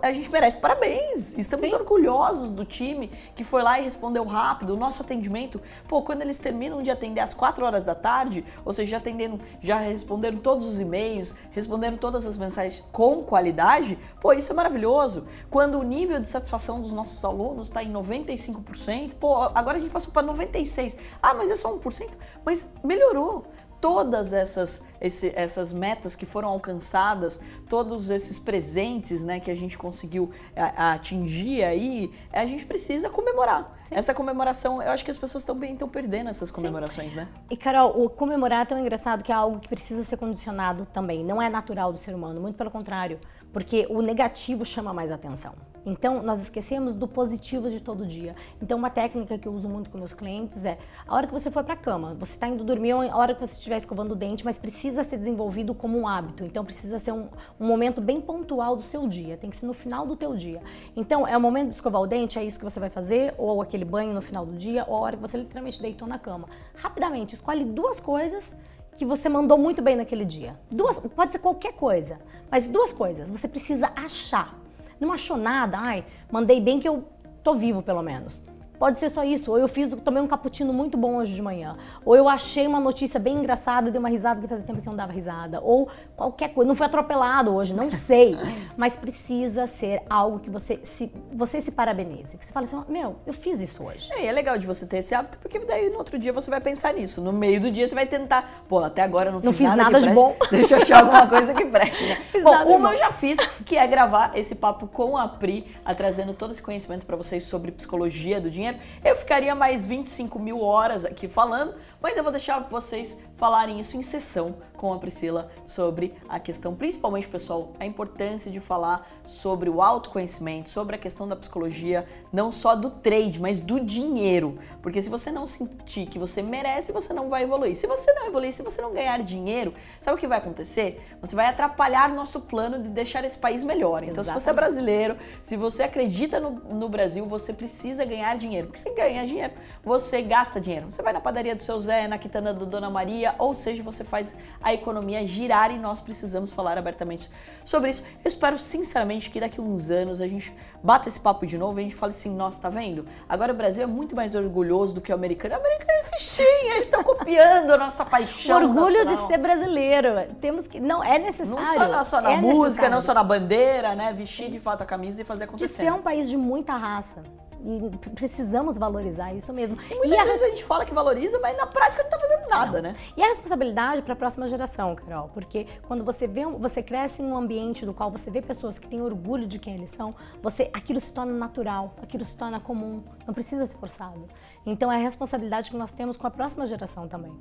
[0.03, 1.37] A gente merece parabéns.
[1.37, 1.75] Estamos Sim.
[1.77, 4.75] orgulhosos do time que foi lá e respondeu rápido.
[4.75, 8.73] O nosso atendimento, pô, quando eles terminam de atender às 4 horas da tarde, ou
[8.73, 14.33] seja, já atenderam, já responderam todos os e-mails, responderam todas as mensagens com qualidade, pô,
[14.33, 15.27] isso é maravilhoso.
[15.49, 19.91] Quando o nível de satisfação dos nossos alunos está em 95%, pô, agora a gente
[19.91, 20.99] passou para 96%.
[21.23, 22.11] Ah, mas é só 1%?
[22.45, 23.45] Mas melhorou
[23.83, 29.77] todas essas, esse- essas metas que foram alcançadas, todos esses presentes né, que a gente
[29.77, 33.77] conseguiu a- a atingir aí, a gente precisa comemorar.
[33.91, 37.27] Essa comemoração, eu acho que as pessoas também estão perdendo essas comemorações, né?
[37.51, 41.25] E Carol, o comemorar é tão engraçado que é algo que precisa ser condicionado também.
[41.25, 43.19] Não é natural do ser humano, muito pelo contrário.
[43.53, 45.53] Porque o negativo chama mais atenção.
[45.85, 48.37] Então, nós esquecemos do positivo de todo dia.
[48.61, 51.51] Então, uma técnica que eu uso muito com meus clientes é a hora que você
[51.51, 54.13] for para a cama, você está indo dormir, ou a hora que você estiver escovando
[54.13, 56.45] o dente, mas precisa ser desenvolvido como um hábito.
[56.45, 57.29] Então, precisa ser um,
[57.59, 59.37] um momento bem pontual do seu dia.
[59.37, 60.61] Tem que ser no final do teu dia.
[60.97, 63.61] Então, é o momento de escovar o dente, é isso que você vai fazer, ou
[63.61, 66.49] aquele banho no final do dia, ou a hora que você literalmente deitou na cama.
[66.75, 68.55] Rapidamente, escolhe duas coisas
[68.97, 70.59] que você mandou muito bem naquele dia.
[70.71, 72.21] Duas, pode ser qualquer coisa,
[72.51, 73.31] mas duas coisas.
[73.31, 74.62] Você precisa achar.
[75.03, 77.03] Não achou nada, ai, mandei bem que eu
[77.43, 78.41] tô vivo pelo menos.
[78.79, 81.77] Pode ser só isso, ou eu fiz, tomei um cappuccino muito bom hoje de manhã,
[82.05, 84.87] ou eu achei uma notícia bem engraçada e dei uma risada que fazia tempo que
[84.87, 85.89] eu não dava risada, ou
[86.23, 88.37] qualquer coisa, não fui atropelado hoje, não sei,
[88.77, 93.17] mas precisa ser algo que você se, você se parabenize, que você fala assim, meu,
[93.27, 94.13] eu fiz isso hoje.
[94.13, 96.51] É, e é legal de você ter esse hábito, porque daí no outro dia você
[96.51, 97.21] vai pensar nisso.
[97.21, 99.69] No meio do dia você vai tentar, pô, até agora eu não fiz, Não fiz
[99.69, 100.37] nada, nada de preste, bom.
[100.51, 102.23] Deixa eu achar alguma coisa que preste, né?
[102.31, 102.93] Fiz bom, uma bom.
[102.93, 106.63] eu já fiz, que é gravar esse papo com a Pri, a, trazendo todo esse
[106.63, 108.79] conhecimento pra vocês sobre psicologia do dinheiro.
[109.05, 113.97] Eu ficaria mais 25 mil horas aqui falando, mas eu vou deixar vocês falarem isso
[113.97, 119.69] em sessão com a Priscila sobre a questão, principalmente, pessoal, a importância de falar sobre
[119.69, 124.59] o autoconhecimento, sobre a questão da psicologia, não só do trade, mas do dinheiro.
[124.81, 127.77] Porque se você não sentir que você merece, você não vai evoluir.
[127.77, 131.05] Se você não evoluir, se você não ganhar dinheiro, sabe o que vai acontecer?
[131.21, 134.03] Você vai atrapalhar nosso plano de deixar esse país melhor.
[134.03, 134.57] Então, se você é Exatamente.
[134.57, 138.53] brasileiro, se você acredita no, no Brasil, você precisa ganhar dinheiro.
[138.53, 138.67] dinheiro?
[138.69, 139.53] Porque você ganha dinheiro,
[139.83, 140.91] você gasta dinheiro.
[140.91, 144.05] Você vai na padaria do seu Zé, na quitanda do Dona Maria, ou seja, você
[144.05, 147.31] faz a economia girar e nós precisamos falar abertamente
[147.65, 148.03] sobre isso.
[148.25, 151.79] Eu espero sinceramente que daqui a uns anos a gente bata esse papo de novo
[151.79, 153.07] e a gente fale assim, nossa, tá vendo?
[153.29, 155.55] Agora o Brasil é muito mais orgulhoso do que o americano.
[155.55, 158.57] O americano é fichinha, eles estão copiando a nossa paixão.
[158.63, 159.17] Orgulho nacional.
[159.17, 160.09] de ser brasileiro.
[160.41, 160.81] Temos que.
[160.81, 161.57] Não, é necessário.
[161.57, 162.91] Não só na, só na é música, necessário.
[162.91, 164.13] não só na bandeira, né?
[164.13, 165.83] Vestir de fato a camisa e fazer De acontecer.
[165.83, 167.23] ser um país de muita raça.
[167.65, 169.79] E precisamos valorizar isso mesmo.
[169.91, 172.49] E muitas a vezes a gente fala que valoriza, mas na prática não tá fazendo
[172.49, 172.97] nada, né?
[173.17, 177.27] E a responsabilidade para a próxima geração, Carol, porque quando você vê, você cresce em
[177.27, 180.71] um ambiente no qual você vê pessoas que têm orgulho de quem eles são, você,
[180.73, 184.29] aquilo se torna natural, aquilo se torna comum, não precisa ser forçado.
[184.67, 187.33] Então é a responsabilidade que nós temos com a próxima geração também.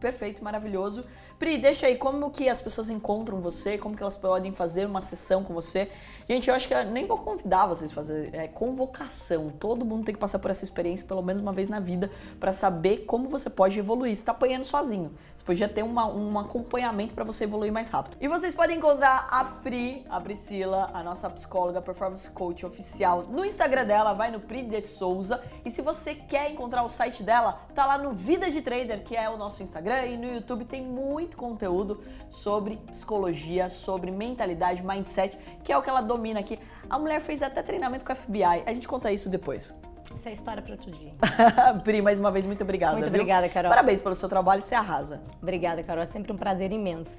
[0.00, 1.04] Perfeito, maravilhoso.
[1.38, 5.00] Pri, deixa aí como que as pessoas encontram você, como que elas podem fazer uma
[5.00, 5.90] sessão com você.
[6.28, 9.50] Gente, eu acho que eu nem vou convidar vocês a fazer é, convocação.
[9.58, 12.52] Todo mundo tem que passar por essa experiência pelo menos uma vez na vida para
[12.52, 14.16] saber como você pode evoluir.
[14.16, 15.12] Você tá apanhando sozinho.
[15.48, 18.18] Podia ter uma, um acompanhamento para você evoluir mais rápido.
[18.20, 23.46] E vocês podem encontrar a Pri, a Priscila, a nossa psicóloga, performance coach oficial, no
[23.46, 25.42] Instagram dela, vai no Pri de Souza.
[25.64, 29.16] E se você quer encontrar o site dela, tá lá no Vida de Trader, que
[29.16, 35.38] é o nosso Instagram, e no YouTube tem muito conteúdo sobre psicologia, sobre mentalidade, mindset,
[35.64, 36.58] que é o que ela domina aqui.
[36.90, 38.64] A mulher fez até treinamento com a FBI.
[38.66, 39.74] A gente conta isso depois.
[40.18, 41.12] Essa é história para outro dia.
[41.84, 42.94] Pri, mais uma vez, muito obrigada.
[42.94, 43.20] Muito viu?
[43.20, 43.68] obrigada, Carol.
[43.70, 45.20] Parabéns pelo seu trabalho, você arrasa.
[45.40, 46.02] Obrigada, Carol.
[46.02, 47.16] É sempre um prazer imenso.